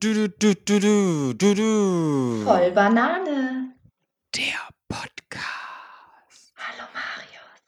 [0.00, 2.42] Du, du, du, du, du, du, du.
[2.44, 3.74] Voll Banane.
[4.34, 5.42] Der Podcast.
[6.56, 7.62] Hallo Marius.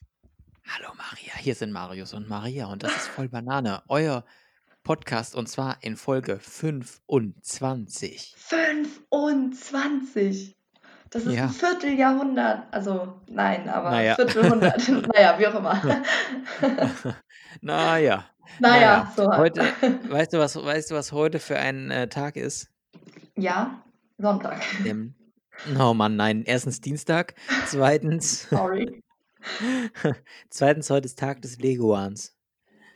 [0.69, 4.25] Hallo Maria, hier sind Marius und Maria und das ist voll Banane, euer
[4.85, 8.37] Podcast und zwar in Folge 25.
[8.39, 10.57] 25.
[11.11, 11.45] Das ist Ja.
[11.47, 12.73] ein Vierteljahrhundert.
[12.73, 14.15] Also, nein, aber Naja.
[14.15, 14.89] Viertelhundert.
[15.15, 15.83] naja, wie auch immer.
[17.61, 18.25] naja,
[18.59, 19.31] naja, so.
[19.31, 19.39] halt.
[19.39, 19.61] Heute,
[20.11, 22.69] weißt du, was, weißt du, was heute für ein äh, Tag ist?
[23.37, 23.83] Ja,
[24.19, 24.63] Sonntag.
[24.85, 25.15] Ähm,
[25.79, 26.43] oh Mann, nein.
[26.45, 27.35] Erstens Dienstag.
[27.67, 29.03] Zweitens, Sorry.
[30.51, 32.37] zweitens heute ist Tag des Leguans.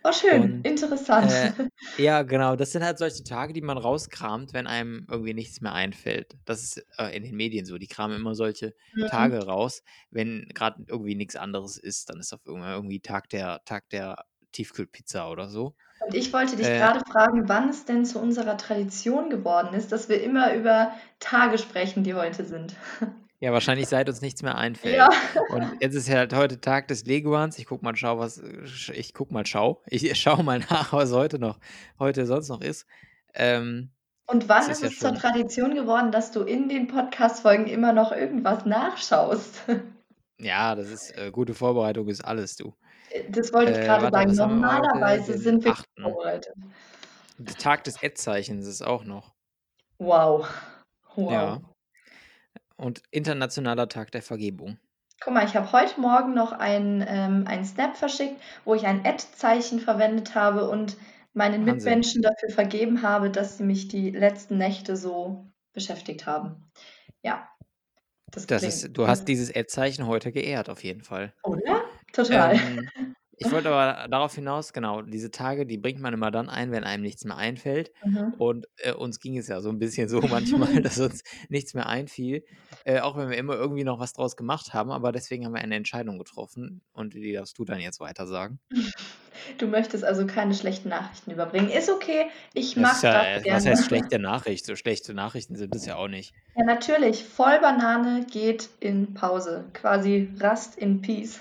[0.07, 0.43] Oh, schön.
[0.43, 1.33] Und, Interessant.
[1.33, 1.53] Äh,
[1.97, 2.57] ja, genau.
[2.57, 6.37] Das sind halt solche Tage, die man rauskramt, wenn einem irgendwie nichts mehr einfällt.
[6.45, 7.79] Das ist äh, in den Medien so.
[7.79, 9.07] Die kramen immer solche Mhm.
[9.07, 12.11] Tage raus, wenn gerade irgendwie nichts anderes ist.
[12.11, 15.75] Dann ist auf irgendwie, irgendwie Tag der Tag der Tiefkühlpizza oder so.
[16.01, 19.93] Und ich wollte dich Äh, gerade fragen, wann es denn zu unserer Tradition geworden ist,
[19.93, 22.75] dass wir immer über Tage sprechen, die heute sind.
[23.41, 24.97] Ja, wahrscheinlich seit uns nichts mehr einfällt.
[24.97, 25.11] Ja.
[25.49, 27.59] Und jetzt ist ja halt heute Tag des Leguans.
[27.59, 28.39] Ich guck mal, schau, was
[28.95, 29.83] ich guck mal, schau.
[29.87, 31.59] Ich schau mal nach, was heute noch,
[31.99, 32.87] heute sonst noch ist.
[33.35, 33.91] Ähm,
[34.27, 35.19] Und wann ist ist ja es zur schon.
[35.19, 39.63] Tradition geworden, dass du in den Podcast-Folgen immer noch irgendwas nachschaust?
[40.39, 42.75] Ja, das ist äh, gute Vorbereitung ist alles, du.
[43.31, 44.59] Das wollte ich Äh, gerade warte, sagen.
[44.61, 45.87] Normalerweise sind wir 8.
[46.01, 46.55] vorbereitet.
[47.39, 49.35] Der Tag des Ad-Zeichens ist auch noch.
[49.99, 50.49] Wow.
[51.15, 51.33] Wow.
[51.33, 51.61] Ja.
[52.77, 54.79] Und Internationaler Tag der Vergebung.
[55.21, 59.07] Guck mal, ich habe heute Morgen noch einen, ähm, einen Snap verschickt, wo ich ein
[59.07, 60.97] Ad-Zeichen verwendet habe und
[61.33, 61.75] meinen Wahnsinn.
[61.77, 66.71] Mitmenschen dafür vergeben habe, dass sie mich die letzten Nächte so beschäftigt haben.
[67.23, 67.49] Ja,
[68.31, 71.33] das Das ist, du hast dieses Ad-Zeichen heute geehrt, auf jeden Fall.
[71.45, 71.85] Oder?
[72.15, 72.57] Total.
[73.39, 76.85] Ich wollte aber darauf hinaus, genau, diese Tage, die bringt man immer dann ein, wenn
[76.85, 77.93] einem nichts mehr einfällt.
[78.05, 78.35] Mhm.
[78.39, 81.87] Und äh, uns ging es ja so ein bisschen so manchmal, dass uns nichts mehr
[81.87, 82.45] einfiel.
[82.85, 84.91] Äh, auch wenn wir immer irgendwie noch was draus gemacht haben.
[84.91, 86.83] Aber deswegen haben wir eine Entscheidung getroffen.
[86.93, 88.59] Und die darfst du dann jetzt weiter sagen.
[89.59, 91.69] Du möchtest also keine schlechten Nachrichten überbringen.
[91.69, 93.71] Ist okay, ich Das mache ist ja, das äh, was gerne.
[93.71, 94.65] heißt schlechte Nachricht?
[94.65, 96.33] So schlechte Nachrichten sind es ja auch nicht.
[96.57, 97.25] Ja, natürlich.
[97.25, 99.65] Vollbanane geht in Pause.
[99.75, 101.41] Quasi Rast in Peace.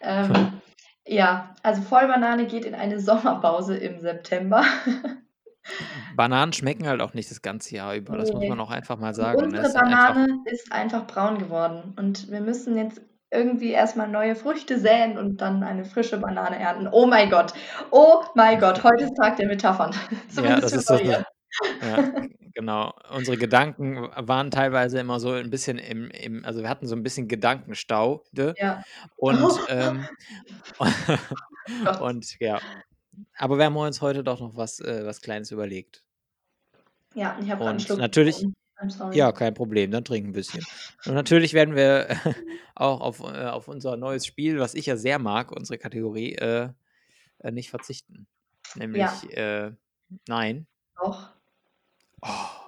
[0.00, 0.60] ähm,
[1.06, 4.64] ja, also Vollbanane geht in eine Sommerpause im September.
[6.16, 8.16] Bananen schmecken halt auch nicht das ganze Jahr über.
[8.16, 8.48] Das muss Nee.
[8.48, 9.42] man auch einfach mal sagen.
[9.44, 11.94] Unsere Es sind einfach, Banane ist einfach braun geworden.
[11.96, 16.88] Und wir müssen jetzt irgendwie erstmal neue Früchte säen und dann eine frische Banane ernten.
[16.90, 17.54] Oh mein Gott.
[17.90, 18.82] Oh mein Gott.
[18.82, 19.92] Heute ist Tag der Metaphern.
[20.10, 21.24] ja, Zumindest das für ist so eine, ja,
[22.54, 22.94] genau.
[23.10, 27.02] Unsere Gedanken waren teilweise immer so ein bisschen im, im also wir hatten so ein
[27.02, 28.24] bisschen Gedankenstau.
[28.32, 28.82] Ja.
[29.16, 30.06] Und, Oh ähm,
[32.00, 32.60] und ja.
[33.36, 36.02] Aber wir haben uns heute doch noch was, äh, was Kleines überlegt.
[37.14, 38.46] Ja, ich habe einen Schluck natürlich,
[39.12, 40.64] ja, kein Problem, dann trink ein bisschen.
[41.04, 42.08] Und natürlich werden wir
[42.74, 46.70] auch auf, äh, auf unser neues Spiel, was ich ja sehr mag, unsere Kategorie, äh,
[47.38, 48.26] äh, nicht verzichten.
[48.74, 49.72] Nämlich, Ja, äh,
[50.26, 50.66] nein.
[50.96, 51.31] auch.
[52.22, 52.62] Oh,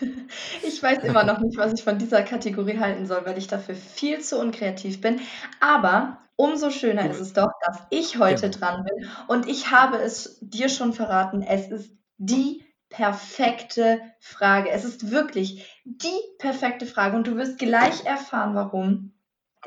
[0.62, 3.74] Ich weiß immer noch nicht, was ich von dieser Kategorie halten soll, weil ich dafür
[3.74, 5.20] viel zu unkreativ bin.
[5.60, 8.58] Aber umso schöner ist es doch, dass ich heute genau.
[8.58, 9.08] dran bin.
[9.28, 11.42] Und ich habe es dir schon verraten.
[11.42, 14.70] Es ist die perfekte Frage.
[14.70, 17.16] Es ist wirklich die perfekte Frage.
[17.16, 19.12] Und du wirst gleich erfahren, warum,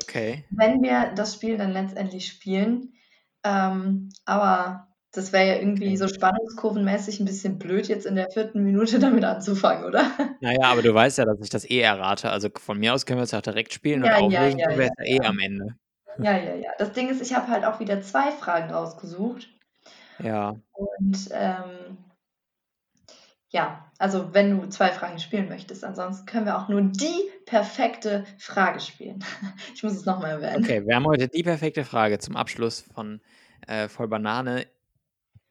[0.02, 0.44] Okay.
[0.50, 2.94] wenn wir das Spiel dann letztendlich spielen.
[3.44, 8.62] Ähm, aber das wäre ja irgendwie so spannungskurvenmäßig ein bisschen blöd, jetzt in der vierten
[8.62, 10.10] Minute damit anzufangen, oder?
[10.40, 12.30] Naja, aber du weißt ja, dass ich das eh errate.
[12.30, 14.70] Also von mir aus können wir es auch direkt spielen und Ja, ja, auflösen ja,
[14.70, 15.76] ja, es ja eh am Ende.
[16.18, 16.70] Ja, ja, ja.
[16.78, 19.48] Das Ding ist, ich habe halt auch wieder zwei Fragen rausgesucht.
[20.22, 20.56] Ja.
[20.72, 21.98] Und ähm,
[23.48, 28.24] ja, also wenn du zwei Fragen spielen möchtest, ansonsten können wir auch nur die perfekte
[28.38, 29.24] Frage spielen.
[29.74, 30.64] Ich muss es nochmal erwähnen.
[30.64, 33.20] Okay, wir haben heute die perfekte Frage zum Abschluss von
[33.66, 34.66] äh, Voll Banane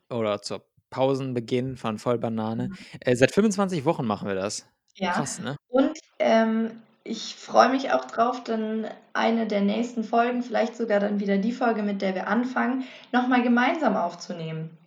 [0.09, 2.69] oder zur Pausenbeginn von Voll Banane.
[2.69, 2.77] Mhm.
[3.01, 4.67] Äh, seit 25 Wochen machen wir das.
[4.95, 5.55] Ja, Krass, ne?
[5.69, 6.69] und ähm,
[7.03, 11.51] ich freue mich auch drauf, dann eine der nächsten Folgen, vielleicht sogar dann wieder die
[11.51, 14.77] Folge, mit der wir anfangen, nochmal gemeinsam aufzunehmen.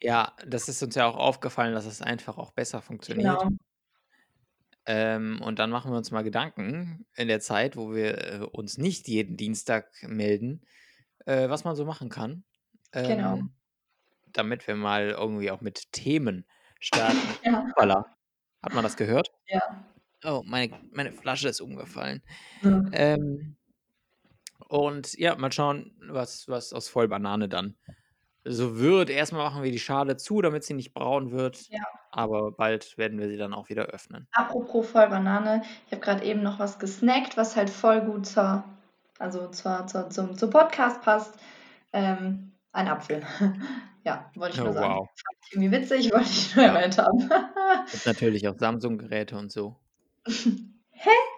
[0.00, 3.40] Ja, das ist uns ja auch aufgefallen, dass es einfach auch besser funktioniert.
[3.40, 3.50] Genau.
[4.86, 8.78] Ähm, und dann machen wir uns mal Gedanken in der Zeit, wo wir äh, uns
[8.78, 10.62] nicht jeden Dienstag melden,
[11.24, 12.44] äh, was man so machen kann,
[12.92, 13.42] Genau.
[14.38, 16.44] Damit wir mal irgendwie auch mit Themen
[16.80, 17.16] starten.
[17.44, 17.64] Ja.
[17.68, 18.16] Hoppala.
[18.62, 19.30] Hat man das gehört?
[19.46, 19.62] Ja.
[20.24, 22.22] Oh, meine, meine Flasche ist umgefallen.
[22.62, 22.82] Ja.
[22.92, 23.56] Ähm,
[24.68, 27.76] und ja, mal schauen, was, was aus Vollbanane dann
[28.44, 29.10] so wird.
[29.10, 31.68] Erstmal machen wir die Schale zu, damit sie nicht braun wird.
[31.68, 31.82] Ja.
[32.10, 34.26] Aber bald werden wir sie dann auch wieder öffnen.
[34.32, 38.64] Apropos voll Banane, ich habe gerade eben noch was gesnackt, was halt voll gut zur,
[39.18, 41.34] also zur, zur, zum, zum Podcast passt.
[41.92, 43.22] Ähm, ein Apfel.
[44.06, 44.94] ja, wollte ich Oh, nur sagen.
[44.94, 45.08] wow.
[45.52, 46.74] Irgendwie witzig, wollte ich nur Ja.
[46.74, 47.28] erwähnt haben.
[47.90, 49.76] Gibt natürlich auch Samsung-Geräte und so.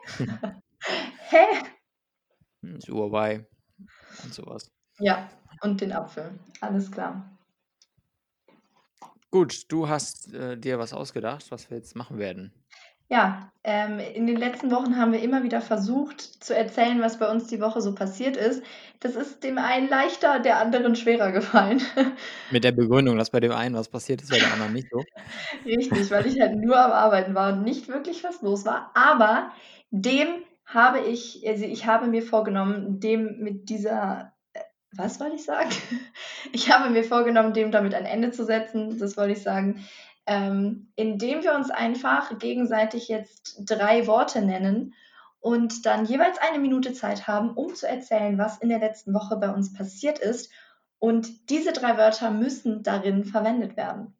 [1.30, 1.62] Hä?
[2.62, 3.46] Hm, Das Huawei
[4.24, 4.70] und sowas.
[5.00, 5.28] Ja,
[5.62, 6.38] und den Apfel.
[6.60, 7.36] Alles klar.
[9.30, 12.52] Gut, du hast äh, dir was ausgedacht, was wir jetzt machen werden.
[13.08, 17.30] Ja, ähm, in den letzten Wochen haben wir immer wieder versucht zu erzählen, was bei
[17.30, 18.62] uns die Woche so passiert ist.
[19.00, 21.82] Das ist dem einen leichter, der anderen schwerer gefallen.
[22.50, 25.02] Mit der Begründung, dass bei dem einen was passiert ist, bei der anderen nicht so.
[25.64, 28.90] Richtig, weil ich halt nur am Arbeiten war und nicht wirklich was los war.
[28.94, 29.52] Aber
[29.90, 30.28] dem
[30.64, 34.60] habe ich, also ich habe mir vorgenommen, dem mit dieser, äh,
[34.92, 35.70] was wollte ich sagen?
[36.52, 39.84] Ich habe mir vorgenommen, dem damit ein Ende zu setzen, das wollte ich sagen,
[40.28, 44.92] ähm, indem wir uns einfach gegenseitig jetzt drei Worte nennen
[45.40, 49.36] und dann jeweils eine Minute Zeit haben, um zu erzählen, was in der letzten Woche
[49.36, 50.52] bei uns passiert ist.
[50.98, 54.14] Und diese drei Wörter müssen darin verwendet werden.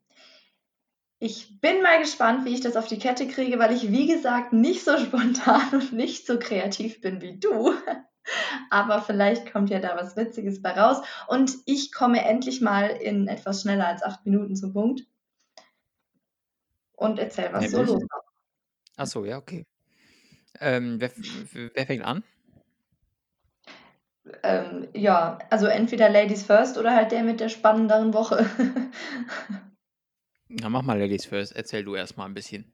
[1.18, 4.54] Ich bin mal gespannt, wie ich das auf die Kette kriege, weil ich, wie gesagt,
[4.54, 7.74] nicht so spontan und nicht so kreativ bin wie du.
[8.70, 11.02] Aber vielleicht kommt ja da was Witziges bei raus.
[11.26, 15.02] Und ich komme endlich mal in etwas schneller als acht Minuten zum Punkt.
[16.98, 17.94] Und erzähl, was so Nämlich?
[17.94, 18.22] los war.
[18.96, 19.64] Ach so, ja, okay.
[20.60, 21.10] Ähm, wer,
[21.74, 22.24] wer fängt an?
[24.42, 28.46] Ähm, ja, also entweder Ladies First oder halt der mit der spannenderen Woche.
[30.48, 31.54] Na, mach mal Ladies first.
[31.56, 32.70] Erzähl du erst mal ein bisschen.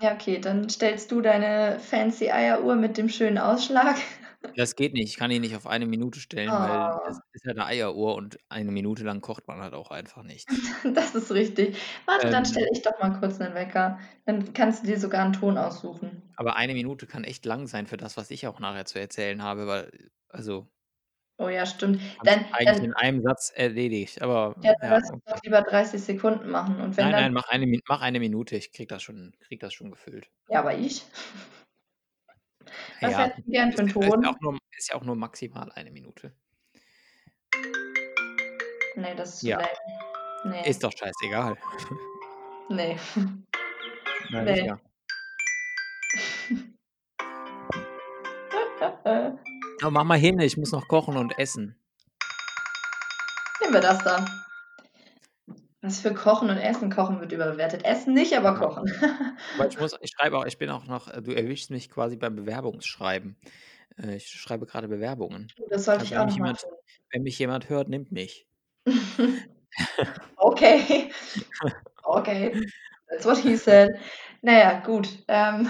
[0.00, 3.96] ja, okay, dann stellst du deine fancy Eieruhr mit dem schönen Ausschlag.
[4.56, 5.08] Das geht nicht.
[5.10, 7.00] Ich kann ihn nicht auf eine Minute stellen, weil Oh.
[7.06, 10.46] das ist ja eine Eieruhr und eine Minute lang kocht man halt auch einfach nichts.
[10.94, 11.76] Das ist richtig.
[12.06, 12.50] Warte, dann Ähm.
[12.50, 13.98] stelle ich doch mal kurz einen Wecker.
[14.24, 16.22] Dann kannst du dir sogar einen Ton aussuchen.
[16.36, 19.42] Aber eine Minute kann echt lang sein für das, was ich auch nachher zu erzählen
[19.42, 19.90] habe, weil,
[20.28, 20.68] also,
[21.38, 22.00] Oh ja, stimmt.
[22.24, 24.22] Dann, eigentlich dann, in einem Satz erledigt.
[24.22, 25.34] Aber ja, dann ja, lass uns okay.
[25.34, 26.80] doch lieber 30 Sekunden machen.
[26.80, 28.56] Und wenn Nein, dann, nein, mach eine, Mi- mach eine Minute.
[28.56, 30.30] Ich krieg das schon, krieg das schon gefüllt.
[30.48, 31.02] ja, aber ich.
[33.00, 34.24] Was Ja, hättest du gern für einen ist, ist, ja Ton?
[34.26, 36.34] auch nur, ist ja auch nur maximal eine Minute.
[38.96, 39.60] Nee, das ist Ja.
[40.44, 41.56] Nee, ist doch scheißegal.
[42.68, 42.96] nee.
[44.30, 44.54] Na, Nee.
[44.56, 44.80] sicher.
[49.82, 51.76] Aber mach mal hin, ich muss noch kochen und essen.
[53.60, 54.24] Nehmen wir das da.
[55.86, 56.90] Was für Kochen und Essen?
[56.90, 57.84] Kochen wird überbewertet.
[57.84, 58.54] Essen nicht, aber.
[58.54, 58.84] Kochen.
[59.54, 62.16] Aber ich muss, ich schreibe auch, ich bin auch noch, äh, du erwischst mich quasi
[62.16, 63.36] beim Bewerbungsschreiben.
[64.02, 65.48] Äh, Ich schreibe gerade Bewerbungen.
[65.70, 66.66] Das sollte Also ich wenn auch mich noch jemand,
[67.12, 68.46] wenn mich jemand hört, nimmt mich.
[70.36, 71.10] Okay.
[72.04, 72.66] Okay.
[73.10, 73.90] That's what he said.
[74.42, 75.08] Naja, gut.
[75.28, 75.68] Ähm,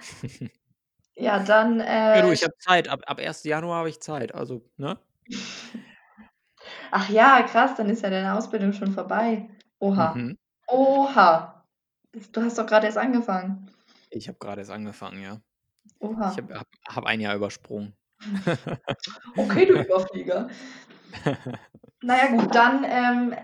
[1.16, 1.78] ja, dann.
[1.80, 2.88] Ja, du, Äh, ich habe Zeit.
[2.88, 3.48] Ab, ab 1.
[3.48, 4.34] Januar habe ich Zeit.
[4.34, 4.98] Also, ne?
[6.94, 9.48] Ach ja, krass, dann ist ja deine Ausbildung schon vorbei.
[9.80, 10.14] Oha.
[10.14, 10.38] Mhm.
[10.68, 11.64] Oha.
[12.32, 13.68] Du hast doch gerade erst angefangen.
[14.10, 15.40] Ich habe gerade erst angefangen, ja.
[15.84, 16.36] Ich Oha.
[16.36, 17.94] habe hab, hab ein Jahr übersprungen.
[19.36, 20.48] Okay, du Überflieger.
[22.00, 23.34] Naja, gut, dann ähm,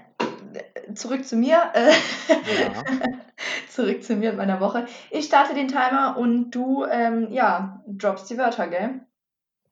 [0.94, 1.72] zurück zu mir.
[1.72, 2.84] Ja.
[3.70, 4.86] zurück zu mir und meiner Woche.
[5.10, 9.00] Ich starte den Timer und du, ähm, ja, droppst die Wörter, gell?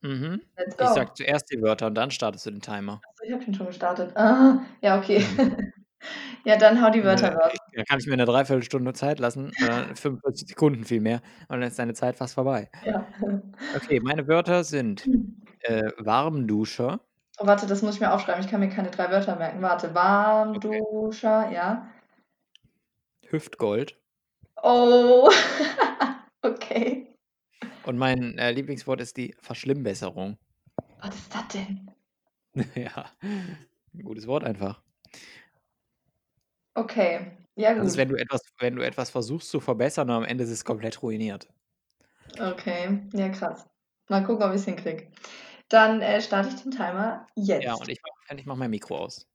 [0.00, 0.40] Mhm.
[0.56, 0.94] Let's Ich go.
[0.94, 3.00] sag zuerst die Wörter und dann startest du den Timer.
[3.08, 4.16] Achso, ich habe den schon gestartet.
[4.16, 5.24] Ah, ja, okay.
[6.44, 7.52] ja, dann hau die Wörter Äh, raus.
[7.52, 11.62] ich, da kann ich mir eine Dreiviertelstunde Zeit lassen, äh, 45 Sekunden vielmehr, und dann
[11.68, 12.70] ist deine Zeit fast vorbei.
[12.84, 13.06] Ja.
[13.76, 15.06] Okay, meine Wörter sind
[15.62, 17.00] äh, Warmduscher,
[17.40, 18.42] Oh, warte, das muss ich mir aufschreiben.
[18.44, 19.62] Ich kann mir keine drei Wörter merken.
[19.62, 21.86] Warte, Warmduscher, ja.
[23.30, 23.96] Hüftgold
[24.62, 25.30] Oh,
[26.42, 27.07] okay.
[27.88, 30.36] Und mein äh, Lieblingswort ist die Verschlimmbesserung.
[31.00, 31.90] Was ist das denn?
[32.74, 34.82] ja, ein gutes Wort einfach.
[36.76, 37.98] Okay, ja Das ist, gut.
[37.98, 41.02] wenn du etwas, wenn du etwas versuchst zu verbessern und am Ende ist es komplett
[41.02, 41.48] ruiniert.
[42.40, 43.66] Okay, ja krass.
[44.08, 45.10] Mal gucken, ob ich es hinkriege.
[45.68, 47.80] Dann äh, starte ich den Timer Ja, jetzt.
[47.80, 49.26] und ich mach, ich mach mein Mikro aus.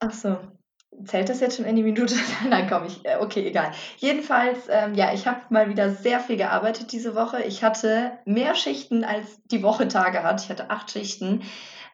[0.00, 0.59] Ach so.
[1.04, 2.14] Zählt das jetzt schon in die Minute?
[2.48, 3.04] Nein, komm ich.
[3.04, 3.72] Äh, okay, egal.
[3.98, 7.42] Jedenfalls, ähm, ja, ich habe mal wieder sehr viel gearbeitet diese Woche.
[7.42, 10.42] Ich hatte mehr Schichten, als die Woche Tage hat.
[10.42, 11.42] Ich hatte acht Schichten.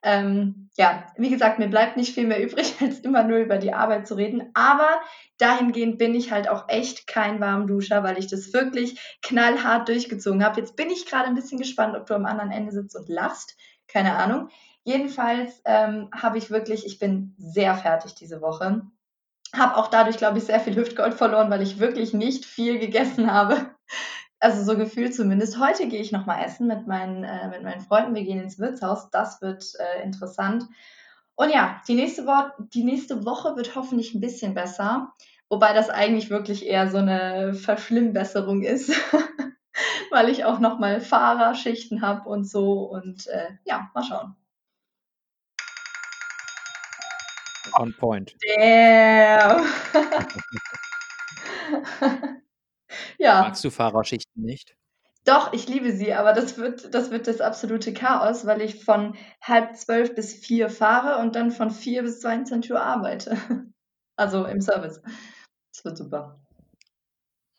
[0.03, 3.73] Ähm, ja, wie gesagt, mir bleibt nicht viel mehr übrig, als immer nur über die
[3.73, 4.51] Arbeit zu reden.
[4.55, 4.89] Aber
[5.39, 10.61] dahingehend bin ich halt auch echt kein Warmduscher, weil ich das wirklich knallhart durchgezogen habe.
[10.61, 13.57] Jetzt bin ich gerade ein bisschen gespannt, ob du am anderen Ende sitzt und lachst.
[13.89, 14.49] Keine Ahnung.
[14.85, 18.83] Jedenfalls ähm, habe ich wirklich, ich bin sehr fertig diese Woche.
[19.57, 23.33] Habe auch dadurch, glaube ich, sehr viel Hüftgold verloren, weil ich wirklich nicht viel gegessen
[23.33, 23.75] habe.
[24.39, 25.59] Also so gefühlt zumindest.
[25.59, 28.15] Heute gehe ich nochmal essen mit meinen, äh, mit meinen Freunden.
[28.15, 29.11] Wir gehen ins Wirtshaus.
[29.11, 30.67] Das wird äh, interessant.
[31.37, 35.13] Und ja, die nächste, Wo die nächste Woche wird hoffentlich ein bisschen besser.
[35.49, 38.91] Wobei das eigentlich wirklich eher so eine Verschlimmbesserung ist,
[40.11, 42.83] weil ich auch nochmal Fahrerschichten habe und so.
[42.83, 44.35] Und äh, ja, mal schauen.
[47.75, 48.35] On point.
[48.57, 49.67] Damn.
[53.19, 53.43] ja.
[53.43, 54.77] Magst du Fahrerschichten nicht?
[55.25, 59.17] Doch, ich liebe sie, aber das wird, das wird das absolute Chaos, weil ich von
[59.43, 63.37] halb zwölf bis vier fahre und dann von vier bis 22 Uhr arbeite.
[64.19, 65.03] Also im Service.
[65.75, 66.41] Das wird super.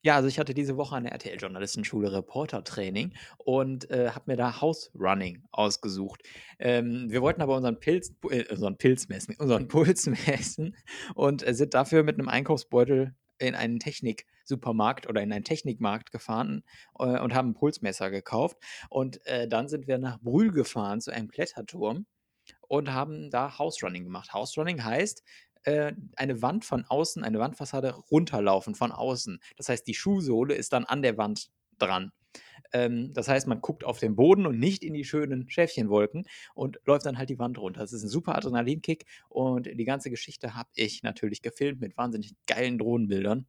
[0.00, 4.92] Ja, also ich hatte diese Woche eine RTL-Journalistenschule Reporter-Training und äh, habe mir da House
[4.94, 6.22] Running ausgesucht.
[6.60, 10.76] Ähm, wir wollten aber unseren Pilz, äh, unseren Pilz messen, unseren Puls messen
[11.16, 16.62] und äh, sind dafür mit einem Einkaufsbeutel in einen Technik-Supermarkt oder in einen Technikmarkt gefahren
[16.98, 18.58] äh, und haben ein Pulsmesser gekauft.
[18.90, 22.06] Und äh, dann sind wir nach Brühl gefahren zu einem Kletterturm
[22.68, 24.32] und haben da House Running gemacht.
[24.32, 25.22] House Running heißt,
[25.64, 29.40] äh, eine Wand von außen, eine Wandfassade runterlaufen von außen.
[29.56, 32.12] Das heißt, die Schuhsohle ist dann an der Wand dran.
[32.72, 36.80] Ähm, das heißt, man guckt auf den Boden und nicht in die schönen Schäfchenwolken und
[36.84, 37.80] läuft dann halt die Wand runter.
[37.80, 42.34] Das ist ein super Adrenalinkick und die ganze Geschichte habe ich natürlich gefilmt mit wahnsinnig
[42.46, 43.46] geilen Drohnenbildern.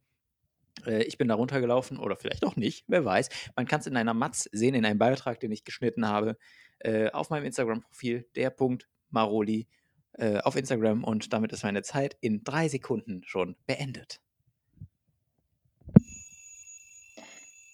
[0.86, 3.28] Äh, ich bin da runtergelaufen oder vielleicht auch nicht, wer weiß.
[3.56, 6.36] Man kann es in einer Matz sehen, in einem Beitrag, den ich geschnitten habe,
[6.80, 9.66] äh, auf meinem Instagram-Profil, der Punkt Maroli
[10.12, 14.20] äh, auf Instagram und damit ist meine Zeit in drei Sekunden schon beendet.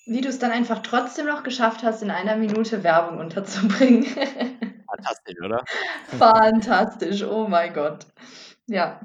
[0.07, 4.05] Wie du es dann einfach trotzdem noch geschafft hast, in einer Minute Werbung unterzubringen.
[4.87, 5.65] Fantastisch, oder?
[6.19, 8.07] Fantastisch, oh mein Gott.
[8.67, 9.01] Ja.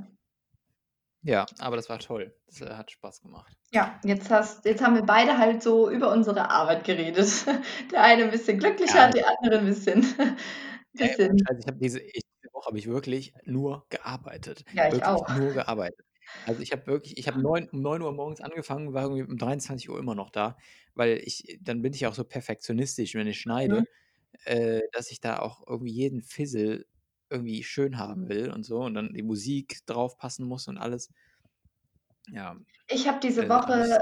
[1.21, 2.33] Ja, aber das war toll.
[2.47, 3.55] Das äh, hat Spaß gemacht.
[3.71, 7.29] Ja, jetzt, hast, jetzt haben wir beide halt so über unsere Arbeit geredet.
[7.91, 9.09] Der eine ein bisschen glücklicher, ja.
[9.09, 10.01] der andere ein bisschen.
[10.93, 11.41] bisschen.
[11.47, 14.63] Also ich habe diese, ich, diese Woche habe ich wirklich nur gearbeitet.
[14.73, 15.29] Ja, ich wirklich auch.
[15.35, 16.05] Nur gearbeitet.
[16.45, 19.37] Also ich habe wirklich, ich habe neun, um 9 Uhr morgens angefangen, war irgendwie um
[19.37, 20.57] 23 Uhr immer noch da,
[20.95, 23.87] weil ich, dann bin ich auch so perfektionistisch, wenn ich schneide, mhm.
[24.45, 26.85] äh, dass ich da auch irgendwie jeden Fizzle
[27.29, 31.11] irgendwie schön haben will und so und dann die Musik drauf passen muss und alles.
[32.31, 32.55] Ja.
[32.87, 33.99] Ich habe diese äh, Woche.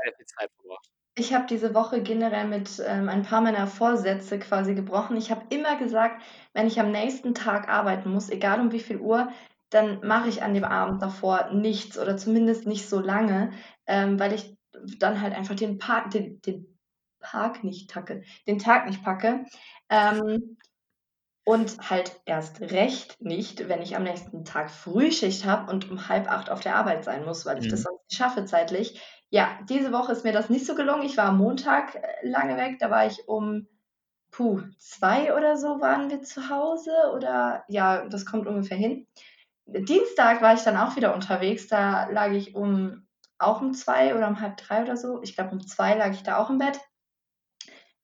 [1.20, 5.18] Ich habe diese Woche generell mit ähm, ein paar meiner Vorsätze quasi gebrochen.
[5.18, 6.22] Ich habe immer gesagt,
[6.54, 9.32] wenn ich am nächsten Tag arbeiten muss, egal um wie viel Uhr,
[9.70, 13.52] dann mache ich an dem Abend davor nichts oder zumindest nicht so lange,
[13.86, 14.56] ähm, weil ich
[15.00, 16.78] dann halt einfach den Park, den, den
[17.20, 19.46] Park nicht tacke, den Tag nicht packe.
[19.90, 20.58] Ähm,
[21.44, 26.30] und halt erst recht nicht, wenn ich am nächsten Tag Frühschicht habe und um halb
[26.30, 27.72] acht auf der Arbeit sein muss, weil ich mhm.
[27.72, 29.02] das sonst nicht schaffe zeitlich.
[29.30, 31.04] Ja, diese Woche ist mir das nicht so gelungen.
[31.04, 33.68] Ich war am Montag äh, lange weg, da war ich um
[34.32, 39.08] puh, zwei oder so waren wir zu Hause oder ja, das kommt ungefähr hin.
[39.68, 41.68] Dienstag war ich dann auch wieder unterwegs.
[41.68, 43.08] Da lag ich um
[43.40, 45.22] auch um zwei oder um halb drei oder so.
[45.22, 46.80] Ich glaube, um zwei lag ich da auch im Bett.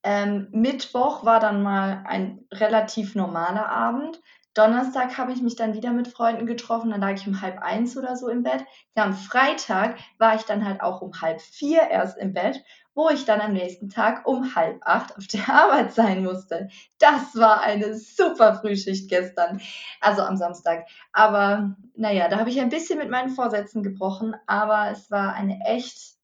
[0.03, 4.21] Ähm, Mittwoch war dann mal ein relativ normaler Abend.
[4.53, 7.97] Donnerstag habe ich mich dann wieder mit Freunden getroffen, dann lag ich um halb eins
[7.97, 8.63] oder so im Bett.
[8.95, 13.09] Ja, am Freitag war ich dann halt auch um halb vier erst im Bett, wo
[13.09, 16.69] ich dann am nächsten Tag um halb acht auf der Arbeit sein musste.
[16.99, 19.59] Das war eine super Frühschicht gestern,
[19.99, 20.85] also am Samstag.
[21.11, 25.59] Aber naja, da habe ich ein bisschen mit meinen Vorsätzen gebrochen, aber es war eine
[25.65, 26.15] echt,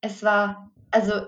[0.00, 1.26] es war, also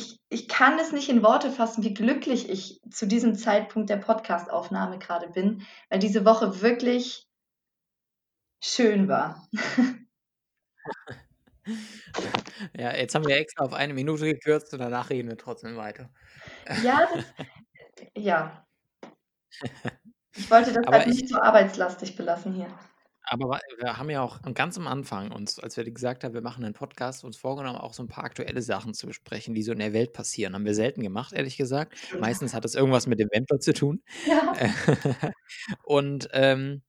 [0.00, 3.96] ich, ich kann es nicht in Worte fassen, wie glücklich ich zu diesem Zeitpunkt der
[3.96, 7.26] Podcastaufnahme gerade bin, weil diese Woche wirklich
[8.62, 9.46] schön war.
[12.76, 16.10] Ja, jetzt haben wir extra auf eine Minute gekürzt und danach reden wir trotzdem weiter.
[16.82, 17.24] Ja, das,
[18.16, 18.66] ja.
[20.34, 22.66] Ich wollte das Aber halt nicht ich, so arbeitslastig belassen hier.
[23.22, 26.64] Aber wir haben ja auch ganz am Anfang uns, als wir gesagt haben, wir machen
[26.64, 29.78] einen Podcast, uns vorgenommen, auch so ein paar aktuelle Sachen zu besprechen, die so in
[29.78, 30.54] der Welt passieren.
[30.54, 31.94] Haben wir selten gemacht, ehrlich gesagt.
[32.18, 34.02] Meistens hat es irgendwas mit dem Wendler zu tun.
[34.26, 34.54] Ja.
[35.82, 36.82] Und ähm,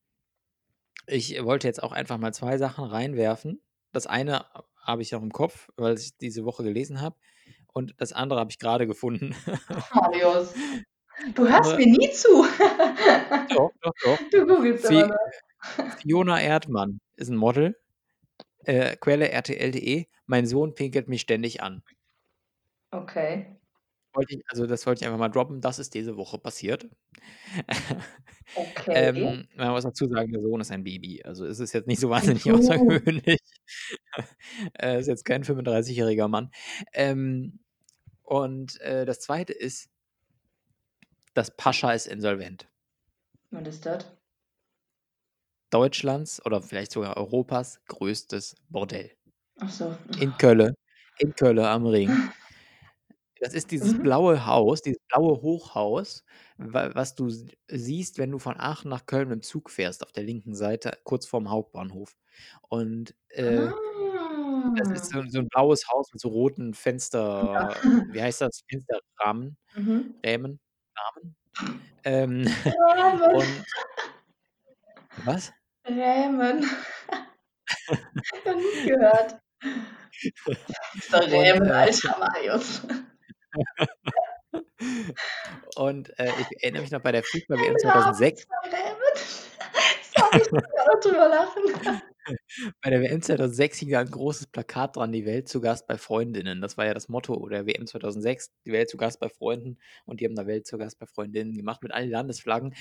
[1.07, 3.61] ich wollte jetzt auch einfach mal zwei Sachen reinwerfen.
[3.91, 4.45] Das eine
[4.81, 7.15] habe ich noch im Kopf, weil ich diese Woche gelesen habe.
[7.73, 9.35] Und das andere habe ich gerade gefunden.
[9.93, 10.53] Marius,
[11.35, 12.45] du hörst andere, mir nie zu.
[13.55, 14.19] doch, doch, doch.
[14.31, 15.97] Du googelst immer noch.
[15.97, 17.77] Fiona Erdmann ist ein Model.
[18.65, 20.05] Äh, Quelle rtl.de.
[20.25, 21.83] Mein Sohn pinkelt mich ständig an.
[22.91, 23.57] Okay.
[24.27, 25.61] Ich, also das wollte ich einfach mal droppen.
[25.61, 26.89] Das ist diese Woche passiert.
[28.53, 28.91] Okay.
[28.93, 31.23] ähm, man muss dazu sagen, der Sohn ist ein Baby.
[31.23, 32.51] Also es ist jetzt nicht so wahnsinnig so.
[32.51, 33.39] außergewöhnlich.
[34.73, 36.51] er ist jetzt kein 35-jähriger Mann.
[36.91, 37.59] Ähm,
[38.23, 39.90] und äh, das zweite ist,
[41.33, 42.67] das Pascha ist insolvent.
[43.51, 44.05] Was ist das?
[45.73, 49.11] Deutschlands oder vielleicht sogar Europas größtes Bordell.
[49.59, 49.95] Ach so.
[50.17, 50.73] In Köln.
[51.19, 52.21] In Köln am Ring.
[53.39, 54.01] Das ist dieses Mhm.
[54.01, 56.23] blaue Haus, dieses blaue Hochhaus,
[56.57, 57.29] wa was du
[57.69, 60.97] siehst, wenn du von Aachen nach Köln mit dem Zug fährst, auf der linken Seite,
[61.03, 62.15] kurz vorm Hauptbahnhof.
[62.69, 63.73] Und, äh,
[64.75, 65.11] das ist Ah.
[65.11, 66.73] so so 'n blaues Haus mit so roten
[67.39, 67.65] Ja.
[67.65, 68.61] Fenster wie heißt das?
[68.69, 69.57] Fensterrahmen?
[69.75, 70.21] Mhm.
[70.25, 70.59] Rämen?
[71.01, 71.35] Rahmen?
[72.03, 72.47] Ähm,
[72.97, 73.35] Rahmen.
[73.35, 73.65] und
[75.25, 75.51] Was?
[75.87, 76.65] Rämen.
[78.45, 79.39] Noch nie gehört.
[81.13, 82.81] Und, Rämen, äh Alter, Marius.
[85.75, 89.15] Und, äh, ich erinnere mich noch bei der Fußball-WM Ein Rahmen, 2006 2 Rämen.
[90.15, 92.01] Sorry, ich gerade drüber lachen.
[92.81, 95.97] Bei der WM 2006 hing da 'n großes Plakat dran: „Die Welt zu Gast bei
[95.97, 99.79] Freundinnen.“ Das war ja das Motto der WM 2006, „Die Welt zu Gast bei Freunden“,
[100.05, 102.75] und die haben da „Welt zu Gast bei Freundinnen“ gemacht mit allen Landesflaggen.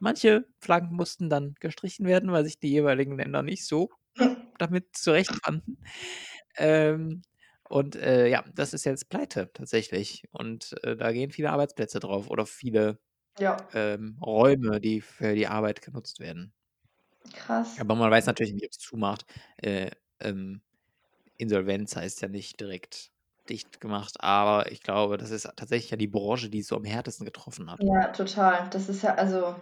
[0.00, 3.90] Manche Flaggen mussten dann gestrichen werden, weil sich die jeweiligen Länder nicht so
[4.58, 5.78] damit zurechtfanden.
[6.58, 7.22] Ähm,
[7.70, 12.30] und, äh, ja, das ist jetzt pleite tatsächlich und, äh, da gehen viele Arbeitsplätze drauf
[12.30, 13.00] oder viele,
[13.38, 13.56] Ja.
[13.74, 16.52] ähm, Räume, die für die Arbeit genutzt werden.
[17.34, 17.78] Krass.
[17.80, 19.26] Aber man weiß natürlich nicht, ob's zumacht.
[19.58, 20.60] Äh, ähm,
[21.38, 23.10] Insolvenz heißt ja nicht direkt
[23.48, 26.84] dicht gemacht, aber ich glaube, das ist tatsächlich ja die Branche, die es so am
[26.84, 27.80] härtesten getroffen hat.
[27.82, 28.68] Ja, total.
[28.70, 29.54] Das ist ja also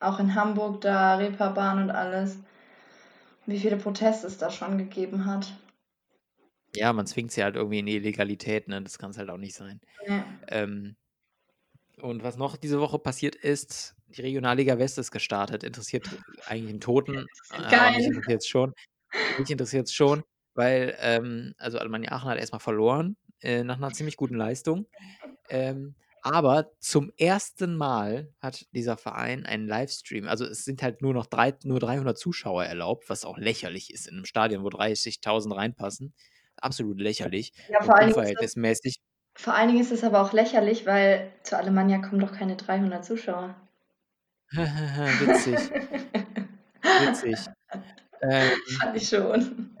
[0.00, 2.38] auch in Hamburg da, Reeperbahn und alles,
[3.46, 5.52] wie viele Proteste es da schon gegeben hat.
[6.74, 8.82] Ja, man zwingt sie halt irgendwie in die Illegalität, ne?
[8.82, 9.80] Das kann's halt auch nicht sein.
[10.06, 10.24] Ja.
[10.48, 10.96] Ähm,
[12.00, 15.64] und was noch diese Woche passiert ist, die Regionalliga West ist gestartet.
[15.64, 18.08] Interessiert eigentlich 'n Toten, äh, aber mich Geil.
[18.08, 18.72] interessiert's schon.
[19.36, 23.92] Mich interessiert's schon, weil, ähm also Alemannia Aachen hat erst mal verloren, äh, nach 'ner
[23.92, 24.88] ziemlich guten Leistung.
[25.48, 30.28] Ähm, aber zum ersten Mal hat dieser Verein einen Livestream.
[30.28, 34.08] Also, es sind halt nur noch drei nur 300 Zuschauer erlaubt, was auch lächerlich ist
[34.08, 36.14] in 'nem Stadion, wo 30.000 reinpassen.
[36.58, 38.96] Absolut lächerlich Ja, vor das unverhältnismäßig.
[39.36, 43.04] Vor allen Dingen ist es aber auch lächerlich, weil zur Alemannia kommen doch keine 300
[43.04, 43.54] Zuschauer.
[44.52, 45.58] Witzig.
[46.82, 47.38] Witzig.
[48.22, 49.76] Ähm Fand ich schon.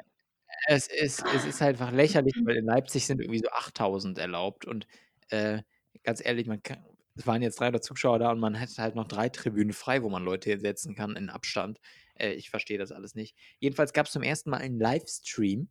[0.68, 4.86] Es ist es ist einfach lächerlich, weil in Leipzig sind irgendwie so 8.000 erlaubt und,
[5.30, 5.62] äh,
[6.02, 6.76] ganz ehrlich, man ka
[7.18, 10.10] es waren jetzt 300 Zuschauer da und man hätte halt noch 3 Tribünen frei, wo
[10.10, 11.80] man Leute hinsetzen kann in Abstand.
[12.14, 13.36] Äh, ich verstehe das alles nicht.
[13.58, 15.68] Jedenfalls gab's zum ersten Mal einen Livestream,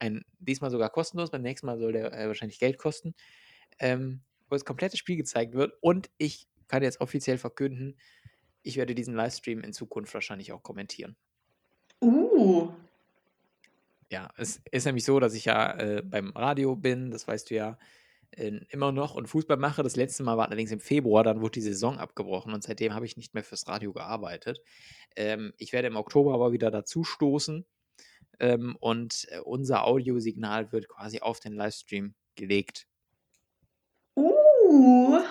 [0.00, 3.14] ein diesmal sogar kostenlos, beim nächsten Mal soll der, äh, wahrscheinlich Geld kosten,
[3.78, 7.96] ähm, wo das komplette Spiel gezeigt wird und ich kann jetzt offiziell verkünden,
[8.62, 11.16] ich werde diesen Livestream in Zukunft wahrscheinlich auch kommentieren.
[12.02, 12.70] Uh.
[14.10, 17.54] Ja, es ist nämlich so, dass ich ja, äh, beim Radio bin, das weißt du
[17.54, 17.78] ja,
[18.32, 19.82] äh, immer noch und Fußball mache.
[19.82, 23.06] Das letzte Mal war allerdings im Februar, dann wurde die Saison abgebrochen und seitdem habe
[23.06, 24.60] ich nicht mehr fürs Radio gearbeitet.
[25.16, 27.66] Ähm, ich werde im Oktober aber wieder dazustoßen,
[28.40, 32.84] ähm, und, äh, unser Audiosignal wird quasi auf den Livestream gelegt.
[34.16, 35.22] Uh.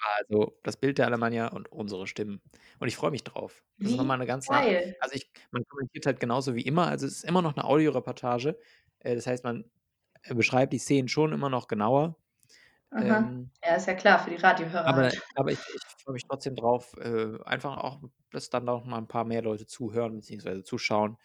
[0.00, 2.40] Also, das Bild der Alemannia und unsere Stimmen.
[2.78, 3.64] Und ich freue mich drauf.
[3.82, 4.94] Das ist Wie mal 'ne ganz na geil.
[4.98, 6.86] also, ich man kommentiert halt genauso wie immer.
[6.88, 8.58] Also, es ist immer noch 'ne Audioreportage.
[9.00, 9.70] Äh, das heißt, man,
[10.22, 12.16] äh, beschreibt die Szenen schon immer noch genauer.
[12.92, 13.32] Aha.
[13.40, 16.56] Ähm Ja, ist ja klar, für die Radiohörer aber aber ich ich freue mich trotzdem
[16.56, 16.96] drauf,
[17.44, 21.18] einfach auch, dass dann auch mal 'n paar mehr Leute zuhören beziehungsweise zuschauen.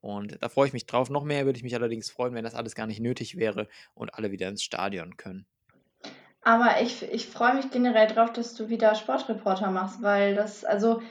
[0.00, 1.10] Und da freue ich mich drauf.
[1.10, 4.14] Noch mehr würde ich mich allerdings freuen, wenn das alles gar nicht nötig wäre und
[4.14, 5.46] alle wieder ins Stadion können.
[6.42, 11.02] Aber ich ich freue mich generell drauf, dass du wieder Sportreporter machst, weil das also,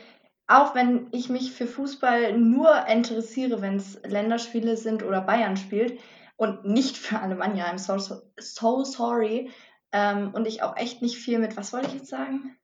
[0.46, 6.00] auch wenn ich mich für Fußball nur interessiere, wenn's Länderspiele sind oder Bayern spielt
[6.36, 9.50] und nicht für Alemannia, I'm so so so sorry,
[9.92, 12.56] ähm, und ich auch echt nicht viel mit was wollte ich jetzt sagen?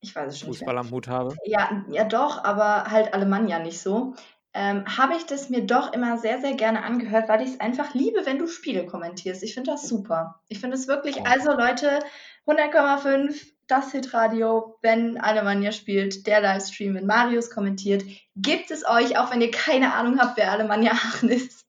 [0.00, 0.58] Ich weiß es schon nicht.
[0.58, 1.34] Fußball am Hut habe?
[1.44, 4.14] Ja, ja doch, aber halt Alemannia nicht so.
[4.60, 8.26] Ähm, habe ich das mir doch immer sehr, sehr gerne angehört, weil ich's einfach liebe,
[8.26, 9.44] wenn du Spiele kommentierst.
[9.44, 10.42] Ich finde das super.
[10.48, 12.00] Ich finde es wirklich also, Leute,
[12.44, 18.02] 100,5, das Hitradio, wenn Alemannia spielt, der Livestream, wenn Marius kommentiert.
[18.34, 21.64] Gebt es euch, auch wenn ihr keine Ahnung habt, wer Alemannia Aachen ist.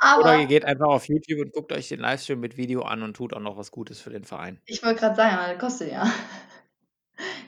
[0.00, 3.02] Oder Aber ihr geht einfach auf YouTube und guckt euch den Livestream mit Video an
[3.02, 4.60] und tut auch noch was Gutes für den Verein.
[4.66, 6.08] Ich wollte grad sagen, das kostet ja.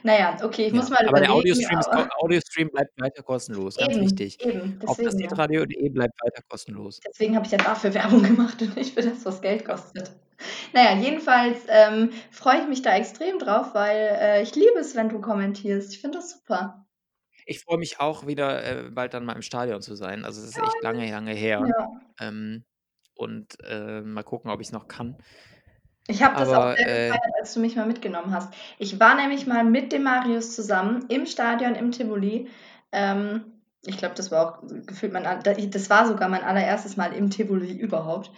[0.03, 2.69] Na ja, okay, ich Ja, muss mal aber der überlegen, Audiostream ist aber ko Audiostream
[2.69, 4.39] bleibt weiter kostenlos, ganz Eben, wichtig.
[4.45, 5.29] eben, Auf das deswegen ja.
[5.29, 6.99] hitradio.de bleibt weiter kostenlos.
[7.07, 10.11] Deswegen habe ich ja dafür Werbung gemacht und nicht für das, was Geld kostet.
[10.73, 14.95] Na ja, jedenfalls, ähm, freue ich mich da extrem drauf, weil, äh, ich liebe es,
[14.95, 15.93] wenn du kommentierst.
[15.93, 16.85] Ich finde das super.
[17.45, 20.25] Ich freue mich auch wieder, äh, bald dann mal im Stadion zu sein.
[20.25, 21.63] Also, es ist echt lange, lange her.
[21.67, 22.27] Ja.
[22.27, 22.65] Ähm,
[23.15, 25.17] und, äh, mal gucken, ob ich's noch kann.
[26.07, 28.53] Ich habe das auch sehr äh gefeiert, als du mich mal mitgenommen hast.
[28.77, 32.49] Ich war nämlich mal mit dem Marius zusammen im Stadion im Tivoli.
[32.91, 33.45] Ähm,
[33.85, 37.71] ich glaube, das war auch gefühlt mein das war sogar mein allererstes Mal im Tivoli
[37.71, 38.31] überhaupt.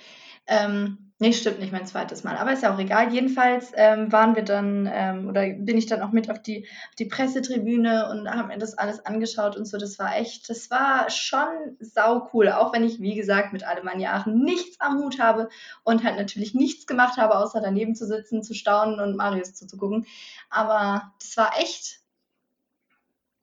[0.47, 3.13] Ähm, ne, stimmt nicht, mein zweites Mal, aber ist ja auch egal.
[3.13, 6.95] Jedenfalls, ähm, waren wir dann ähm, oder bin ich dann auch mit auf die auf
[6.95, 9.77] die Pressetribüne und habe mir das alles angeschaut und so.
[9.77, 14.43] Das war echt das war schon saucool, auch wenn ich, wie gesagt, mit Alemannia Aachen
[14.43, 15.49] nichts am Hut habe
[15.83, 20.05] und halt natürlich nichts gemacht habe, außer daneben zu sitzen, zu staunen und Marius zuzugucken.
[20.49, 22.01] Aber das war echt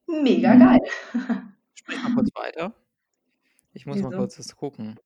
[0.06, 0.80] mega geil.
[1.74, 2.74] Sprich mal kurz weiter.
[3.72, 4.18] Ich muss mal Wieso?
[4.18, 5.00] kurz was gucken.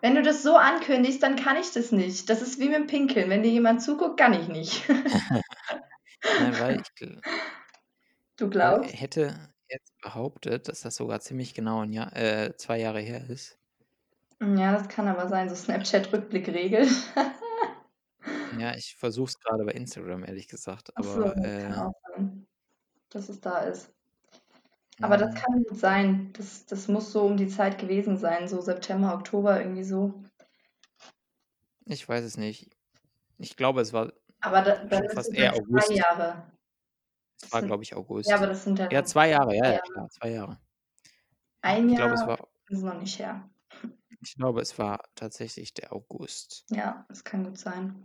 [0.00, 2.30] Wenn du das so ankündigst, dann kann ich das nicht.
[2.30, 3.30] Das ist wie mit'm Pinkeln.
[3.30, 4.84] Wenn dir jemand zuguckt, kann ich nicht.
[6.36, 7.22] Nein, weil ich gl
[8.38, 8.94] Du glaubst?
[8.94, 13.58] hätte jetzt behauptet, dass das sogar ziemlich genau 'n Jahr äh, 2 Jahre her ist.
[14.40, 16.86] Hm, ja, das kann aber sein, so Snapchat-Rückblick-Regel.
[18.50, 21.94] Ja, ich versuche es grade bei Instagram, ehrlich gesagt, Ach so, aber, äh kann auch
[22.14, 22.46] sein,
[23.10, 23.94] dass es da ist.
[25.00, 26.32] Aber das kann gut sein.
[26.34, 30.14] Das das muss so um die Zeit gewesen sein, so September, Oktober, irgendwie so.
[31.86, 32.70] Ich weiß es nicht.
[33.38, 35.90] Ich glaube, es war Aber da dann fast eher ja 2 August.
[35.94, 36.52] Jahre.
[37.42, 38.32] Es war, glaube ich, ja, August.
[38.34, 39.82] aber das sind ja Ja, dann 2 Jahre, ja, 2 ja, Jahre.
[39.92, 40.60] klar, 2 Jahre.
[41.64, 43.48] 1 Ich glaube, es Jahr war ist noch nicht her.
[44.20, 46.66] ich glaube, es war tatsächlich der August.
[46.70, 48.04] Ja, das kann gut sein.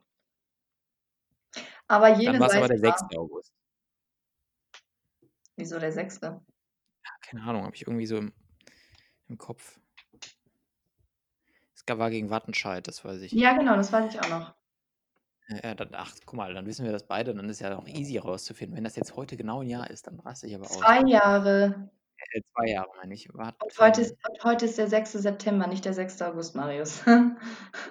[1.90, 3.18] Aber Dann jene sei aber es der 6.
[3.18, 3.18] mal.
[3.18, 3.50] August.
[5.58, 6.44] Wieso der 6.?
[7.06, 8.34] Ja, keine Ahnung, habe ich irgendwie so im
[9.30, 9.80] im Kopf.
[11.78, 13.36] Es war gegen Wattenscheid, das weiß ich.
[13.36, 14.54] Ja, genau, das weiß ich auch noch.
[15.50, 17.88] Ja, ja, dann ach, guck mal, dann wissen wir das beide, dann ist ja auch
[17.88, 18.78] easy rauszufinden.
[18.78, 20.88] Wenn das jetzt heute genau 'n Jahr ist, dann raste ich aber aus.
[20.88, 21.90] 2 Jahre.
[22.32, 23.30] Äh, 2 Jahre meine ich.
[23.62, 25.20] Und heute ist und heute ist der 6.
[25.20, 26.28] September, nicht der 6.
[26.28, 27.02] August, Marius.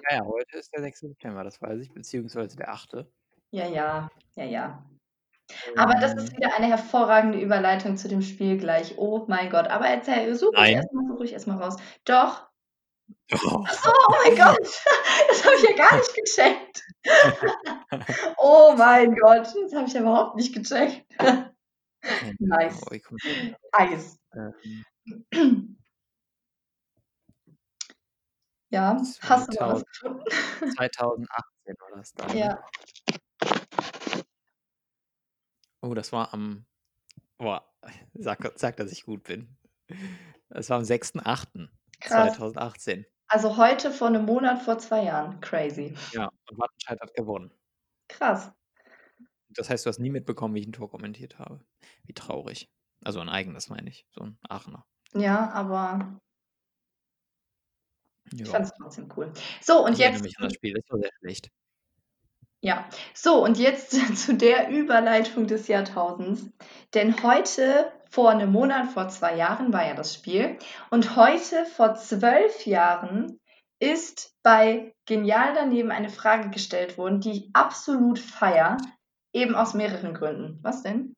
[0.09, 1.07] Ja, ja, heute ist der 6.
[1.07, 3.07] September, das weiß ich, beziehungsweise der 8.
[3.53, 4.83] Ja, ja, ja, ja.
[5.75, 8.97] Aber das ist Ähm wieder eine hervorragende Überleitung zu dem Spiel gleich.
[8.97, 9.67] Oh mein Gott.
[9.67, 10.73] Aber erzähl, such ruhig Nein.
[10.75, 11.77] erst mal such ruhig erst mal raus.
[12.05, 12.47] Doch.
[13.29, 14.59] So, oh mein Gott.
[15.29, 16.83] Das habe ich ja gar nicht gecheckt.
[18.37, 21.05] Oh mein Gott, das habe ich ja überhaupt nicht gecheckt.
[21.17, 21.45] Genau,
[22.39, 22.81] Nice.
[22.91, 23.03] ich
[23.77, 24.19] Nice.
[24.35, 24.85] Ähm
[28.73, 30.23] Ja, hast du da was 2000 gefunden?
[30.75, 32.39] 2018 war das dann, ne?
[32.39, 32.63] Ja.
[35.83, 36.65] Oh, das war am
[37.37, 37.73] boah,
[38.15, 39.57] sag sag, dass ich gut bin.
[40.49, 40.85] Es war am
[42.01, 42.37] Krass.
[42.53, 43.05] 6.8.2018.
[43.29, 45.41] Also heute vor 'nem Monat vor 2 Jahren.
[45.41, 45.95] Crazy.
[46.11, 47.53] Ja, und Wattenscheid hat gewonnen.
[48.09, 48.53] Krass.
[49.49, 51.65] Das heißt, du hast nie mitbekommen, wie ich 'n Tor kommentiert habe.
[52.05, 52.69] Wie traurig.
[53.03, 54.85] Also 'n eigenes meine ich, so 'n Aachener.
[55.15, 56.19] Ja, aber
[58.43, 58.51] ich Ja.
[58.51, 59.31] fand's trotzdem cool.
[59.61, 61.49] So, und Ich jetzt mich an das Spiel, das war sehr schlecht.
[62.63, 62.87] Ja.
[63.13, 66.49] So, und jetzt zu der Überleitung des Jahrtausends.
[66.93, 70.57] Denn heute vor 'nem Monat, vor 2 Jahren war ja das Spiel.
[70.89, 73.39] Und heute vor 12 Jahren
[73.79, 78.77] ist bei Genial daneben eine Frage gestellt worden, die ich absolut feiere.
[79.33, 80.59] Eben aus mehreren Gründen.
[80.61, 81.13] Was denn?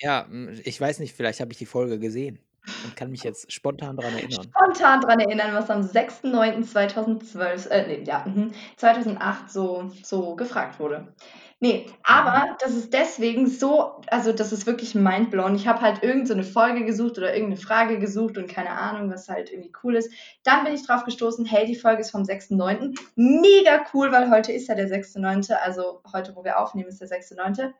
[0.00, 2.40] Ja, hm, ich weiß nicht, vielleicht habe ich die Folge gesehen
[2.82, 4.54] und kann mich jetzt spontan dran erinnern.
[4.54, 11.14] Spontan dran erinnern, was am 6.9.2012, äh, ne, ja, mhm, 2008 so so gefragt wurde.
[11.60, 11.94] Ne, Mhm.
[12.04, 15.54] aber das ist deswegen so also, das ist wirklich mindblown.
[15.56, 19.10] Ich habe halt irgend so Folge gesucht oder irgend 'ne Frage gesucht und keine Ahnung,
[19.10, 20.12] was halt irgendwie cool ist.
[20.44, 22.94] Dann bin ich drauf gestoßen, hey, die Folge ist vom 6.9.
[23.16, 27.08] Mega cool, weil heute ist ja der 6.9., also heute, wo wir aufnehmen, ist der
[27.08, 27.74] 6.9.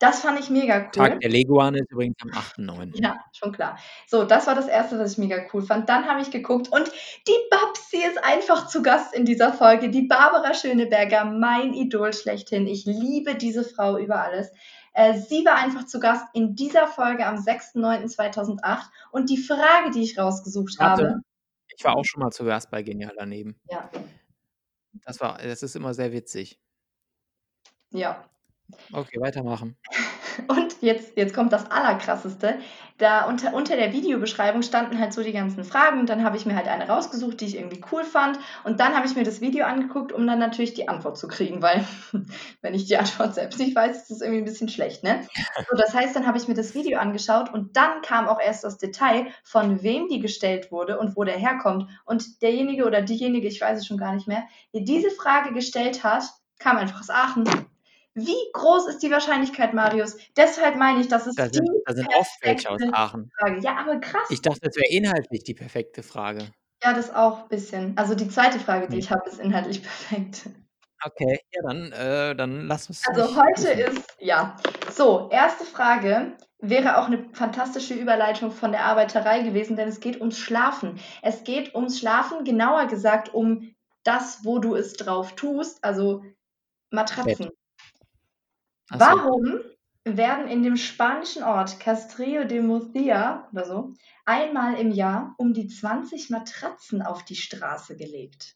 [0.00, 0.90] Das fand ich mega cool.
[0.92, 3.02] Tag der Leguane ist übrigens am 8.9.
[3.02, 3.78] Ja, schon klar.
[4.06, 5.90] So, das war das Erste, was ich mega cool fand.
[5.90, 6.90] Dann habe ich geguckt und
[7.28, 9.90] die Babsi ist einfach zu Gast in dieser Folge.
[9.90, 12.66] Die Barbara Schöneberger, mein Idol schlechthin.
[12.66, 14.50] Ich liebe diese Frau über alles.
[14.94, 20.02] Äh, sie war einfach zu Gast in dieser Folge am 6.9.2008 und die Frage, die
[20.02, 21.20] ich rausgesucht Warte, habe
[21.76, 23.60] ich war auch schon mal zu Gast bei Genial daneben.
[23.70, 23.90] Ja.
[25.04, 26.58] Das war das ist immer sehr witzig.
[27.92, 28.24] Ja.
[28.92, 29.76] Okay, weitermachen.
[30.48, 32.58] Und jetzt jetzt kommt das Allerkrasseste.
[32.98, 36.46] Da unter unter der Videobeschreibung standen halt so die ganzen Fragen und dann habe ich
[36.46, 39.40] mir halt eine rausgesucht, die ich irgendwie cool fand und dann habe ich mir das
[39.40, 41.84] Video angeguckt, um dann natürlich die Antwort zu kriegen, weil
[42.62, 45.26] wenn ich die Antwort selbst nicht weiß, ist das irgendwie 'n bisschen schlecht, ne?
[45.70, 48.64] So, das heißt, dann habe ich mir das Video angeschaut und dann kam auch erst
[48.64, 51.88] das Detail, von wem die gestellt wurde und wo der herkommt.
[52.04, 56.04] Und derjenige oder diejenige, ich weiß es schon gar nicht mehr, die diese Frage gestellt
[56.04, 56.24] hat,
[56.58, 57.44] kam einfach aus Aachen.
[58.16, 60.16] Wie groß ist die Wahrscheinlichkeit, Marius?
[60.36, 63.30] Deshalb meine ich, das ist Da die sind da sind oft welche aus Aachen.
[63.38, 63.60] Frage.
[63.60, 64.28] Ja, aber krass.
[64.28, 66.52] Ich dachte, das wäre inhaltlich die perfekte Frage.
[66.82, 67.96] Ja, das auch bisschen.
[67.98, 68.58] Also, die 2.
[68.58, 68.98] Frage, die Ne.
[68.98, 70.46] ich habe, ist inhaltlich perfekt.
[71.02, 73.80] Okay, ja, dann äh, dann lass uns Also, heute wissen.
[73.80, 74.56] ist ja.
[74.90, 75.64] So, 1.
[75.64, 80.98] Frage wäre auch 'ne fantastische Überleitung von der Arbeiterei gewesen, denn es geht ums Schlafen.
[81.22, 86.22] Es geht ums Schlafen, genauer gesagt um das, wo du es drauf tust, also
[86.90, 87.48] Matratzen.
[87.48, 87.52] Bett.
[88.90, 89.20] Ach so.
[89.20, 89.60] Warum
[90.04, 95.68] werden in dem spanischen Ort Castrillo de Murcia oder so einmal im Jahr um die
[95.68, 98.54] 20 Matratzen auf die Straße gelegt?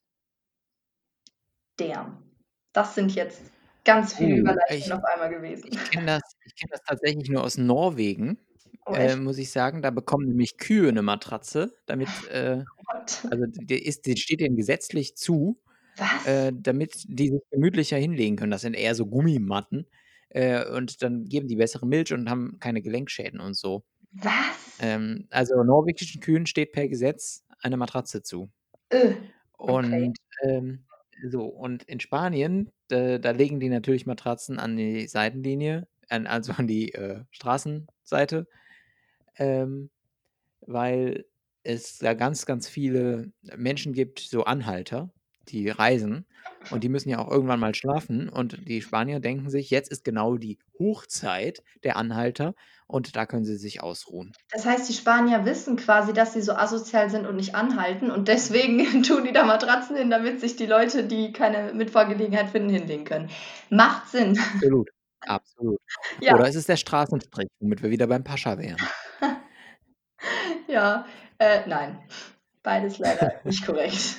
[1.79, 2.23] Damn.
[2.73, 3.43] Das sind jetzt
[3.85, 5.71] ganz viele Überleitungen auf einmal gewesen.
[5.71, 8.39] ich kenne das ich kenne das tatsächlich nur aus Norwegen,
[8.87, 9.83] Oh, äh, muss ich sagen.
[9.83, 12.65] Da bekommen nämlich Kühe 'ne Matratze, damit, äh
[13.31, 15.61] also, die ist die steht denen gesetzlich zu,
[16.25, 18.53] äh, damit die sich gemütlicher hinlegen können.
[18.53, 19.89] Das sind eher so Gummimatten,
[20.35, 23.85] äh, und dann geben die bessere Milch und haben keine Gelenkschäden und so.
[24.13, 24.35] Was?
[24.81, 28.51] Ähm, also, norwegischen Kühen steht per Gesetz eine Matratze zu.
[28.91, 29.15] Äh,
[29.59, 30.07] okay.
[30.07, 30.85] Und, ähm,
[31.31, 36.53] so und in Spanien, da da legen die natürlich Matratzen an die Seitenlinie, an also,
[36.53, 38.47] an die, äh, Straßenseite,
[39.39, 39.91] ähm,
[40.63, 41.27] weil
[41.65, 45.13] es da ganz, ganz viele Menschen gibt, so Anhalter,
[45.45, 46.27] die reisen
[46.71, 50.05] und die müssen ja auch irgendwann mal schlafen und die Spanier denken sich: „Jetzt ist
[50.05, 52.55] genau die Hochzeit der Anhalter
[52.87, 56.53] und da können sie sich ausruhen.“ Das heißt, die Spanier wissen quasi, dass sie so
[56.53, 60.67] asozial sind und nicht anhalten und deswegen tun die da Matratzen hin, damit sich die
[60.67, 63.31] Leute, die keine Mitfahrgelegenheit finden, hinlegen können.
[63.71, 64.39] Macht Sinn.
[64.39, 64.89] Absolut,
[65.21, 65.81] absolut.
[66.21, 66.35] Ja.
[66.35, 68.79] Oder es ist der Straßenstrich, womit wir wieder beim Pascha wären.
[70.67, 71.07] Ja,
[71.39, 71.99] äh, nein.
[72.63, 74.19] Beides leider nicht korrekt.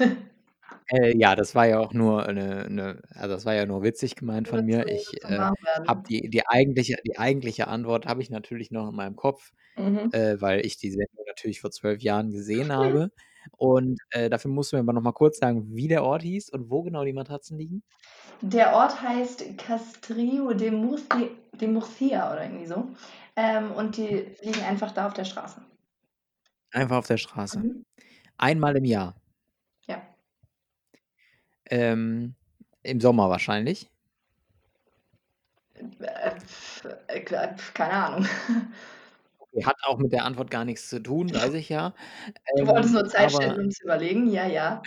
[0.90, 4.16] Äh, ja, das war ja auch nur 'ne 'ne also, das war ja nur witzig
[4.16, 4.88] gemeint von mir.
[4.88, 5.48] Ich, äh,
[5.88, 10.12] habe die die eigentliche die eigentliche Antwort habe ich natürlich noch in meinem Kopf, Mhm.
[10.12, 13.10] äh, weil ich die Sendung natürlich vor 12 Jahren gesehen habe.
[13.58, 16.50] Und, äh, dafür musst du mir aber noch mal kurz sagen, wie der Ort hieß
[16.50, 17.84] und wo genau die Matratzen liegen?
[18.42, 22.90] Der Ort heißt Castrillo de Murci de Murcia oder irgendwie so.
[23.36, 25.62] Ähm, und die liegen einfach da auf der Straße.
[26.74, 27.64] Einfach auf der Straße.
[27.64, 27.86] Mhm.
[28.38, 29.16] Einmal im Jahr?
[31.70, 32.36] Ähm,
[32.84, 33.90] im Sommer wahrscheinlich?
[36.00, 36.32] Äh,
[37.10, 37.22] äh,
[37.74, 38.28] keine Ahnung.
[39.64, 41.94] Hat auch mit der Antwort gar nix zu tun, weiß ich ja.
[42.58, 44.28] Du wolltest Ähm, nur Zeit aber schinden, um zu überlegen?
[44.30, 44.82] Ja, ja.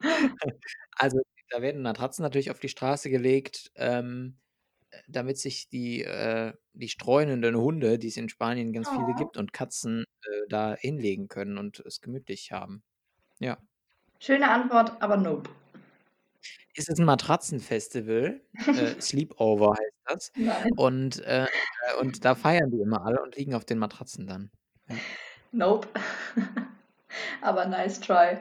[0.96, 4.38] Also, da werden Matratzen natürlich auf die Straße gelegt, ähm,
[4.90, 9.16] äh, damit sich die äh, die streunenden Hunde, die es in Spanien ganz viele Oh.
[9.16, 12.84] gibt und Katzen, äh, da hinlegen können und es gemütlich haben.
[13.40, 13.58] Ja.
[14.24, 15.50] Schöne Antwort, aber nope.
[16.76, 18.40] Es ist 'n Matratzenfestival,
[18.72, 20.32] äh, Sleepover heißt das.
[20.36, 20.72] Nein.
[20.76, 21.48] Und, äh, äh,
[22.00, 24.50] und da feiern die immer alle und liegen auf den Matratzen dann.
[24.88, 25.00] Ja.
[25.52, 25.88] Nope.
[27.42, 28.38] Aber nice try.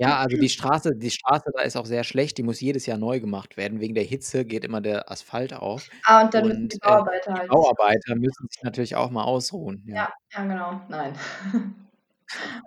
[0.00, 2.98] Ja, also, die Straße die Straße da ist auch sehr schlecht, die muss jedes Jahr
[2.98, 3.80] neu gemacht werden.
[3.80, 6.78] Wegen der Hitze geht immer der Asphalt auf Ah, und dann müssen und, die äh,
[6.80, 9.96] Bauarbeiter die halt Bauarbeiter müssen sich natürlich auch mal ausruhen, ja.
[9.96, 10.80] Ja, ja genau.
[10.88, 11.14] Nein.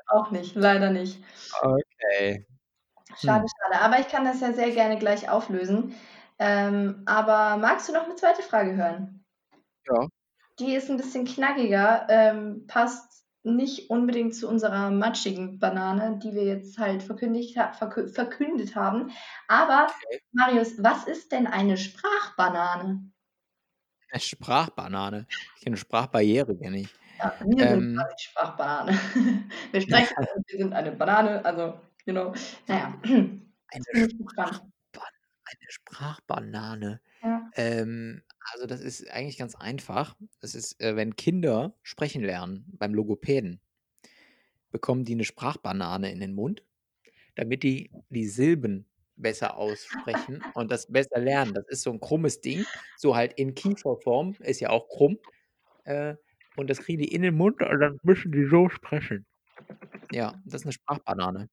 [0.08, 1.24] Auch nicht, leider nicht.
[1.62, 2.46] Okay.
[3.18, 3.48] Schade, Hm.
[3.48, 3.82] schade.
[3.84, 5.96] Aber ich kann das ja sehr gerne gleich auflösen.
[6.40, 9.24] Ähm, aber magst du noch eine zweite Frage hören?
[9.88, 10.08] Ja.
[10.60, 16.44] Die ist ein bisschen knackiger, ähm, passt nicht unbedingt zu unserer matschigen Banane, die wir
[16.44, 19.12] jetzt halt verkündigt verkü verkündet haben.
[19.48, 20.22] Aber Okay.
[20.32, 23.12] Marius, was ist denn eine Sprachbanane?
[24.12, 25.26] Eine Sprachbanane.
[25.58, 26.90] Ich kenne Sprachbarriere, kenne ich.
[27.22, 28.08] Ja, wir sind Ähm.
[28.08, 28.92] quasi Sprachbanane.
[29.72, 30.16] Wir sprechen
[30.48, 32.34] wir sind eine Banane, also, you know.
[32.68, 32.94] Na ja.
[33.70, 33.84] Eine.
[34.30, 34.70] Sprachban
[35.46, 37.02] eine Sprachbanane.
[37.24, 37.52] Ja.
[37.54, 40.16] Ähm, also, das ist eigentlich ganz einfach.
[40.42, 43.60] Das ist, äh, wenn Kinder sprechen lernen beim Logopäden
[44.74, 46.64] bekommen die 'ne Sprachbanane in den Mund,
[47.36, 51.54] damit die die Silben besser aussprechen und das besser lernen.
[51.56, 55.20] Das ist so 'n krummes Ding, so halt in Kieferform, ist ja auch krumm.
[55.86, 56.16] Äh,
[56.58, 59.26] und das kriegen die in den Mund und dann müssen die so sprechen.
[60.12, 61.50] Ja, das ist 'ne Sprachbanane.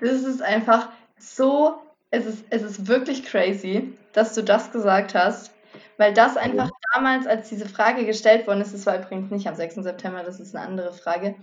[0.00, 5.52] Das ist einfach so es ist es ist wirklich crazy, dass du das gesagt hast,
[5.98, 6.76] weil das einfach Warum?
[6.94, 9.82] damals, als diese Frage gestellt worden ist das war übrigens nicht am 6.
[9.84, 11.36] September, das ist 'ne andere Frage,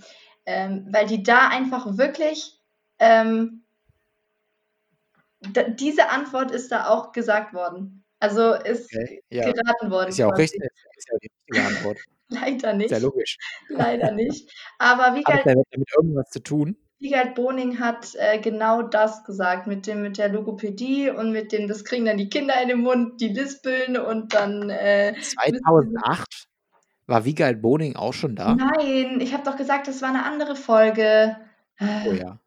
[0.46, 2.60] ähm, weil die da einfach wirklich,
[3.00, 3.63] ähm
[5.78, 8.04] diese Antwort ist da auch gesagt worden.
[8.21, 9.51] Also, ist Okay, ja.
[9.51, 10.41] geraten worden Ist ja auch quasi.
[10.58, 10.62] richtig.
[10.95, 11.99] Ist ja die richtige Antwort.
[12.30, 13.01] Leider Ist ja nicht.
[13.01, 13.38] logisch.
[13.69, 14.51] Leider nicht.
[14.80, 16.77] Aber Hat Wiegald denn damit irgendwas zu tun?
[16.99, 21.67] Wiegald Boning hat, äh, genau das gesagt mit dem mit der Logopädie und mit dem
[21.67, 25.36] das kriegen dann die Kinder in den Mund, die lispeln und dann, äh, müssen sie
[25.36, 26.47] 2008
[27.08, 28.56] war Wiegald Boning auch schon da?
[28.56, 31.36] Nein, ich habe doch gesagt, das war 'ne andere Folge.
[31.80, 32.39] Oh ja.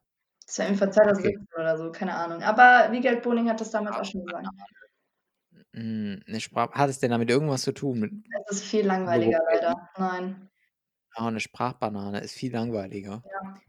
[0.46, 1.38] Das war irgendwann Okay.
[1.38, 2.42] 2017 oder so, keine Ahnung.
[2.42, 4.48] Aber Wiegald Boning hat das damals auch schon gesagt.
[5.74, 6.22] Sprachbanane.
[6.26, 8.12] Hm, Sprach hat es denn damit irgendwas zu tun mit
[8.48, 9.48] Es ist viel langweiliger Logopädie?
[9.52, 9.88] leider.
[9.98, 10.50] Nein.
[11.16, 13.24] Ah, 'ne Sprachbanane ist viel langweiliger.
[13.24, 13.60] Ja.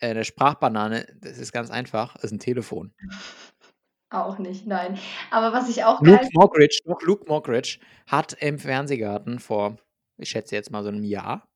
[0.00, 2.92] Äh, 'ne Sprachbanane, das ist ganz einfach, ist 'n Telefon.
[4.10, 4.98] Auch nicht, nein.
[5.30, 9.78] Aber was ich auch Luke geil Mockridge Luke Mockridge hat im Fernsehgarten vor,
[10.18, 11.48] ich schätze jetzt mal so 'nem Jahr,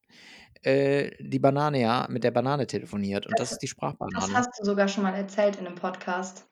[0.62, 3.68] äh, die Banane ja mit der Banane telefoniert und das Das ist die
[4.14, 4.34] das Sprachbanane.
[4.34, 6.48] hast du sogar schon mal erzählt in 'nem Podcast.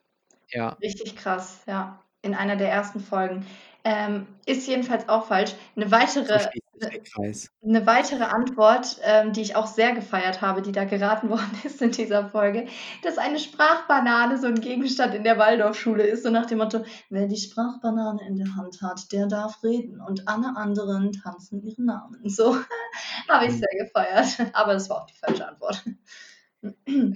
[0.52, 0.78] Ja.
[0.83, 2.04] Richtig krass, ja.
[2.24, 3.46] In einer der ersten Folgen.
[3.85, 5.54] Ähm, ist jedenfalls auch falsch.
[5.76, 7.48] 'Ne weitere So schließt sich der 'ne Kreis.
[7.62, 11.81] 'ne weitere Antwort, ähm, die ich auch sehr gefeiert habe, die da geraten worden ist
[11.83, 12.66] in dieser Folge,
[13.04, 17.28] dass eine Sprachbanane so 'n Gegenstand in der Waldorfschule ist, so nach dem Motto: „Wer
[17.28, 22.28] die Sprachbanane in der Hand hat, der darf reden und alle anderen tanzen ihren Namen.“
[22.28, 22.57] So,
[23.28, 23.59] habe ich Mhm.
[23.59, 25.85] sehr gefeiert, aber das war auch die falsche Antwort.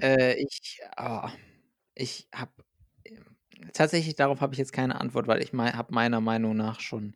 [0.00, 1.28] Äh, ich oh,
[1.94, 2.61] ich habe
[3.72, 7.14] tatsächlich darauf habe ich jetzt keine Antwort, weil ich mei habe meiner Meinung nach schon,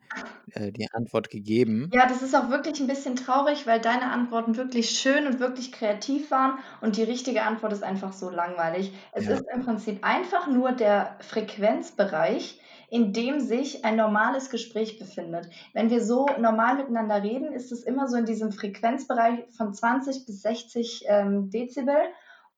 [0.51, 1.93] äh, die Antwort gegeben.
[1.93, 5.71] Ja, das ist auch wirklich 'n bisschen traurig, weil deine Antworten wirklich schön und wirklich
[5.71, 8.93] kreativ waren und die richtige Antwort ist einfach so langweilig.
[9.13, 9.31] Es Ja.
[9.31, 15.49] ist im Prinzip einfach nur der Frequenzbereich, in dem sich ein normales Gespräch befindet.
[15.75, 20.27] Wenn wir so normal miteinander reden, ist es immer so in diesem Frequenzbereich von 20
[20.27, 21.97] bis 60, ähm, Dezibel.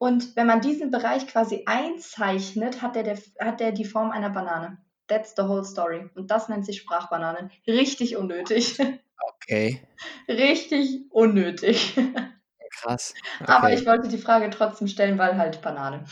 [0.01, 4.31] Und wenn man diesen Bereich quasi einzeichnet, hat der der hat der die Form einer
[4.31, 4.79] Banane.
[5.09, 6.09] That's the whole story.
[6.15, 7.51] Und das nennt sich Sprachbanane.
[7.67, 8.79] Richtig unnötig.
[9.27, 9.89] Okay.
[10.29, 11.97] Richtig unnötig.
[12.71, 13.15] Krass,
[13.51, 13.87] Aber ich okay.
[13.87, 16.05] wollte die Frage trotzdem stellen, weil halt Banane.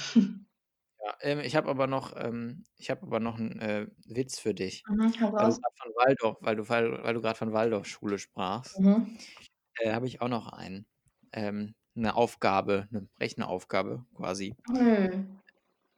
[1.04, 4.54] Ja, ähm, ich habe aber noch ähm, ich habe aber noch 'n, äh, Witz für
[4.54, 8.78] dich, Mhm, grad von Waldorf weil du weil weil du grad von Waldorfschule sprachst.
[8.78, 9.16] Mhm.
[9.78, 10.86] Äh, habe ich auch noch einen.
[11.32, 14.56] Ähm, 'ne Aufgabe, 'ne Rechenaufgabe quasi.
[14.68, 15.36] Hm.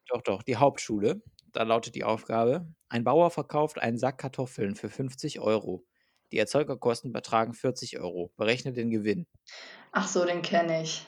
[0.09, 1.23] Doch, doch, die Hauptschule.
[1.53, 5.87] Da lautet die Aufgabe: Ein Bauer verkauft einen Sack Kartoffeln für 50 €.
[6.33, 8.33] Die Erzeugerkosten betragen 40 €.
[8.37, 9.27] Berechne den Gewinn.
[9.93, 11.07] Ach so, den kenne ich.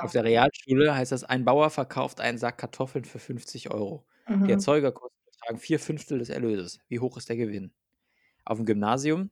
[0.00, 0.12] Auf Ja.
[0.12, 4.06] der Realschule heißt das: Ein Bauer verkauft einen Sack Kartoffeln für 50 €.
[4.46, 4.52] Die Mhm.
[4.52, 6.78] Erzeugerkosten betragen 4/5 des Erlöses.
[6.88, 7.72] Wie hoch ist der Gewinn?
[8.46, 9.30] Auf'm Gymnasium: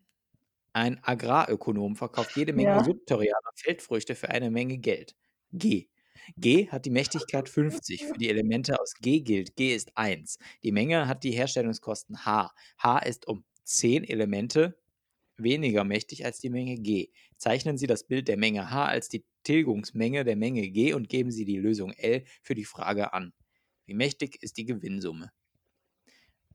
[0.77, 2.85] Ein Agrarökonom verkauft jede Menge Ja.
[2.85, 5.17] Subterraner Feldfrüchte für eine Menge Geld.
[5.55, 5.89] G.
[6.37, 8.05] G hat die Mächtigkeit 50.
[8.05, 10.39] Für die Elemente aus G gilt: G ist 1.
[10.63, 12.53] Die Menge hat die Herstellungskosten H.
[12.79, 14.79] H ist um 10 Elemente
[15.39, 17.11] weniger mächtig als die Menge G.
[17.39, 21.31] Zeichnen Sie das Bild der Menge H als die Tilgungsmenge der Menge G und geben
[21.31, 23.33] Sie die Lösung L für die Frage an.
[23.87, 25.33] Wie mächtig ist die Gewinnsumme?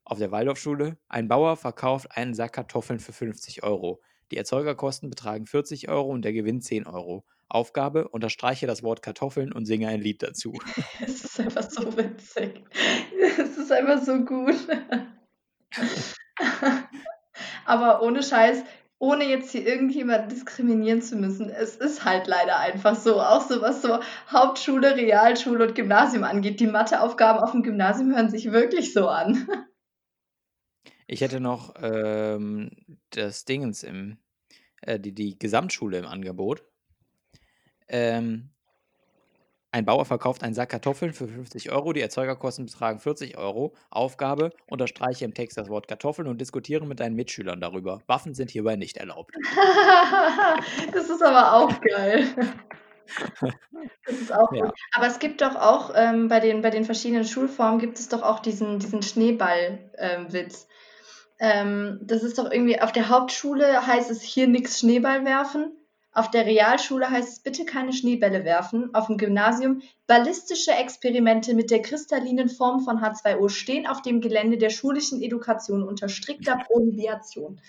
[0.05, 3.99] Auf der Waldorfschule: Ein Bauer verkauft einen Sack Kartoffeln für 50 €.
[4.31, 7.23] Die Erzeugerkosten betragen 40 € und der Gewinn 10 €.
[7.49, 10.53] Aufgabe: Unterstreiche das Wort Kartoffeln und singe ein Lied dazu.
[11.05, 12.63] Es ist einfach so witzig.
[13.37, 14.55] Es ist einfach so gut.
[17.65, 18.63] Aber ohne Scheiß,
[18.99, 23.19] ohne jetzt hier irgendjemanden diskriminieren zu müssen, es ist halt leider einfach so.
[23.21, 23.99] Auch so was so
[24.31, 26.59] Hauptschule, Realschule und Gymnasium angeht.
[26.59, 29.47] Die Matheaufgaben auf'm Gymnasium hören sich wirklich so an.
[31.11, 32.71] Ich hätte noch, ähm,
[33.09, 34.19] das Dingens im
[34.81, 36.63] äh, die die Gesamtschule im Angebot.
[37.89, 38.51] Ähm
[39.73, 43.73] ein Bauer verkauft einen Sack Kartoffeln für 50 €, die Erzeugerkosten betragen 40 €.
[43.89, 48.03] Aufgabe: Unterstreiche im Text das Wort Kartoffeln und diskutiere mit deinen Mitschülern darüber.
[48.05, 49.39] Waffen sind hierbei nicht erlaubt.
[50.93, 52.27] Das ist aber auch geil.
[54.05, 54.65] Das ist auch Ja.
[54.65, 54.73] gut.
[54.93, 58.23] Aber es gibt doch auch, ähm, bei den bei den verschiedenen Schulformen gibt es doch
[58.23, 60.27] auch diesen diesen Schneeball ähm.
[61.41, 65.75] Ähm, das ist doch irgendwie auf der Hauptschule heißt es: „Hier nix Schneeball werfen.“
[66.13, 71.81] Auf der Realschule heißt es: „Bitte keine Schneebälle werfen.“ Auf'm Gymnasium: „Ballistische Experimente mit der
[71.81, 77.59] kristallinen Form von H2O stehen auf dem Gelände der schulischen Education unter strikter Prohibition.“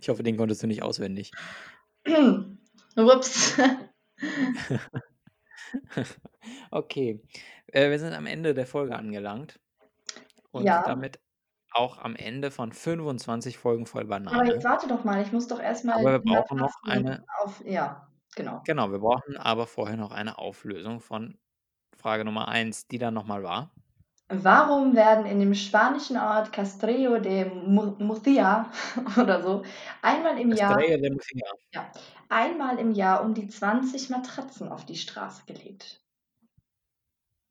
[0.00, 1.32] Ich hoffe, den konntest du nicht auswendig.
[2.96, 3.58] Ups.
[6.70, 7.20] Okay,
[7.68, 9.60] äh, wir sind am Ende der Folge angelangt
[10.52, 10.82] und Ja.
[10.84, 11.18] damit
[11.72, 14.52] auch am Ende von 25 Folgen voll Aber Banane.
[14.52, 17.62] jetzt warte doch mal, ich muss doch erst mal Aber wir brauchen noch eine auf
[17.64, 18.62] ja, genau.
[18.66, 21.38] Genau, wir brauchen aber vorher noch eine Auflösung von
[21.96, 23.70] Frage Nummer 1, die dann noch mal war?
[24.32, 28.70] Warum werden in dem spanischen Ort Castelló de Mur Murcia
[29.20, 29.64] oder so
[30.02, 31.46] einmal im Jahr de Murcia.
[31.74, 31.90] ja,
[32.28, 36.00] einmal im Jahr um die 20 Matratzen auf die Straße gelegt?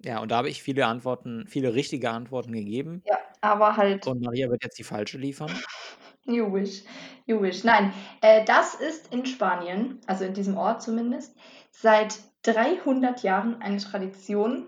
[0.01, 3.03] Ja, und da habe ich viele Antworten viele richtige Antworten gegeben.
[3.05, 5.57] Ja, aber halt Und Maria wird jetzt die falsche liefern.
[6.25, 6.83] You wish,
[7.27, 7.63] you wish.
[7.63, 11.35] Nein, äh, das ist in Spanien, also in diesem Ort zumindest,
[11.71, 14.67] seit 300 Jahren eine Tradition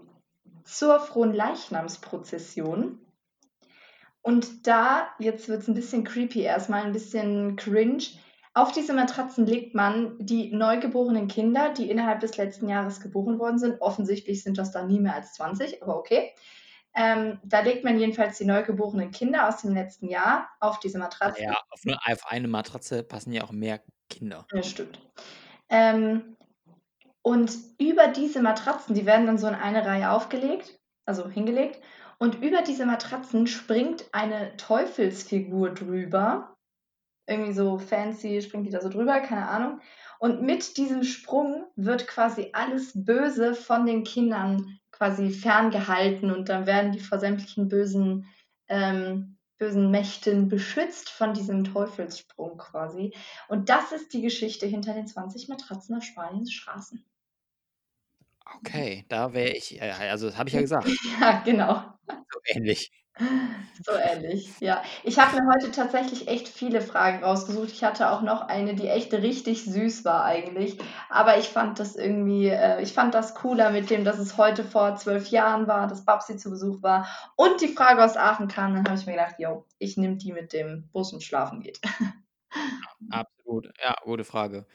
[0.63, 2.99] zur Fronleichnamsprozession.
[4.25, 8.03] Und da jetzt wird's 'n bisschen creepy erst mal, 'n bisschen cringe.
[8.53, 13.59] Auf diese Matratzen legt man die neugeborenen Kinder, die innerhalb des letzten Jahres geboren worden
[13.59, 13.81] sind.
[13.81, 16.31] Offensichtlich sind das dann nie mehr als 20, aber okay.
[16.93, 21.33] Ähm, da legt man jedenfalls die neugeborenen Kinder aus dem letzten Jahr auf diese Na
[21.33, 21.43] Matratzen.
[21.43, 24.47] ja, auf 'ne auf eine Matratze passen ja auch mehr Kinder.
[24.53, 24.99] Ja, stimmt.
[25.69, 26.35] Ähm,
[27.21, 31.81] und über diese Matratzen die werden dann so in eine Reihe aufgelegt also hingelegt.
[32.19, 36.55] Und über diese Matratzen springt eine Teufelsfigur drüber.
[37.31, 39.79] Irgendwie so fancy springt die da so drüber, keine Ahnung.
[40.19, 46.67] Und mit diesem Sprung wird quasi alles Böse von den Kindern quasi ferngehalten und dann
[46.67, 48.27] werden die vor sämtlichen bösen
[48.67, 53.13] ähm, bösen Mächten beschützt von diesem Teufelssprung quasi.
[53.47, 57.05] Und das ist die Geschichte hinter den 20 Matratzen auf Spaniens Straßen.
[58.57, 60.87] Okay, da wäre ich äh, also das habe ich ja gesagt.
[61.21, 61.93] Ja, genau.
[62.07, 62.91] So ähnlich.
[63.83, 64.83] So ähnlich, ja.
[65.03, 67.71] Ich habe mir heute tatsächlich echt viele Fragen rausgesucht.
[67.71, 70.77] Ich hatte auch noch eine, die echt richtig süß war eigentlich.
[71.09, 74.63] Aber ich fand das irgendwie äh, ich fand das cooler mit dem, dass es heute
[74.63, 78.75] vor 12 Jahren war, dass Babsi zu Besuch war und die Frage aus Aachen kam.
[78.75, 81.79] Dann habe ich mir gedacht: „Jo, ich nehme die mit dem Bus und schlafen geht.“
[81.83, 81.89] Ja,
[83.21, 83.67] absolut.
[83.83, 84.65] Ja, gute Frage.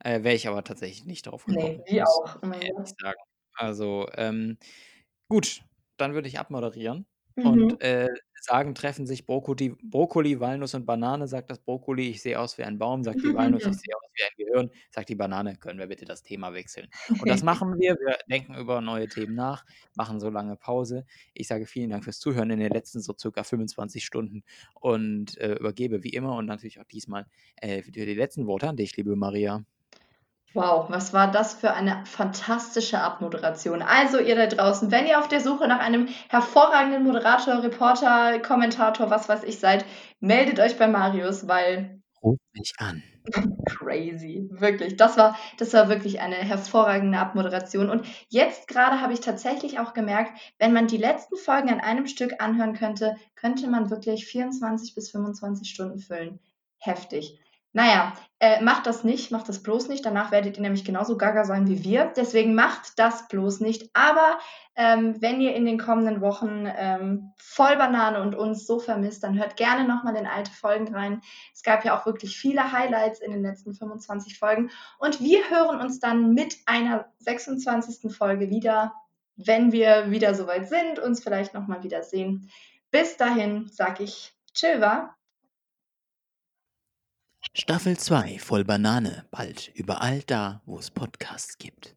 [0.00, 2.36] Äh, wäre ich aber tatsächlich nicht drauf gekommen, Ne, wie auch.
[2.60, 3.18] Ehrlich sagen.
[3.54, 4.58] Also, ähm,
[5.28, 5.62] gut,
[5.98, 7.06] dann würde ich abmoderieren
[7.36, 7.76] Mhm.
[7.76, 8.08] und, äh,
[8.40, 12.62] sagen: „Treffen sich Brokkoti Brokkoli, Walnuss und Banane“, sagt das Brokkoli: „Ich sehe aus wie
[12.64, 15.78] ein Baum“, sagt die Walnuss: „Ich sehe aus wie ein Gehirn“, sagt die Banane: „Können
[15.80, 17.96] wir bitte das Thema wechseln?“ Und das machen wir.
[17.96, 19.64] Wir denken über neue Themen nach,
[19.94, 21.04] machen so lange Pause.
[21.34, 24.42] Ich sage vielen Dank fürs Zuhören in den letzten so circa 25 Stunden
[24.74, 27.26] und, äh, übergebe wie immer und natürlich auch diesmal,
[27.56, 29.64] äh, für die letzten Worte an dich, liebe Maria.
[30.56, 33.82] Wow, was war das für eine fantastische Abmoderation.
[33.82, 39.10] Also, ihr da draußen, wenn ihr auf der Suche nach einem hervorragenden Moderator, Reporter, Kommentator,
[39.10, 39.84] was weiß ich seid,
[40.18, 43.02] meldet euch bei Marius, weil Ruf mich an.
[43.66, 44.96] crazy, wirklich.
[44.96, 47.90] Das war das war wirklich eine hervorragende Abmoderation.
[47.90, 52.06] Und jetzt grade habe ich tatsächlich auch gemerkt, wenn man die letzten Folgen an einem
[52.06, 56.40] Stück anhören könnte, könnte man wirklich 24 bis 25 Stunden füllen.
[56.78, 57.38] Heftig.
[57.76, 60.02] Na ja, äh, macht das nicht, macht das bloß nicht.
[60.06, 62.10] Danach werdet ihr nämlich genauso gaga sein wie wir.
[62.16, 63.90] Deswegen macht das bloß nicht.
[63.92, 64.38] Aber,
[64.76, 69.38] ähm, wenn ihr in den kommenden Wochen, ähm, voll Banane und uns so vermisst, dann
[69.38, 71.20] hört gerne noch mal in alte Folgen rein.
[71.52, 74.70] Es gab ja auch wirklich viele Highlights in den letzten 25 Folgen.
[74.98, 78.10] Und wir hören uns dann mit einer 26.
[78.10, 78.94] Folge wieder,
[79.36, 82.50] wenn wir wieder so weit sind, uns vielleicht noch mal wiedersehen.
[82.90, 85.15] Bis dahin sage ich tschüwa.
[87.54, 91.96] Staffel 2 voll Banane, bald überall da, wo es Podcasts gibt.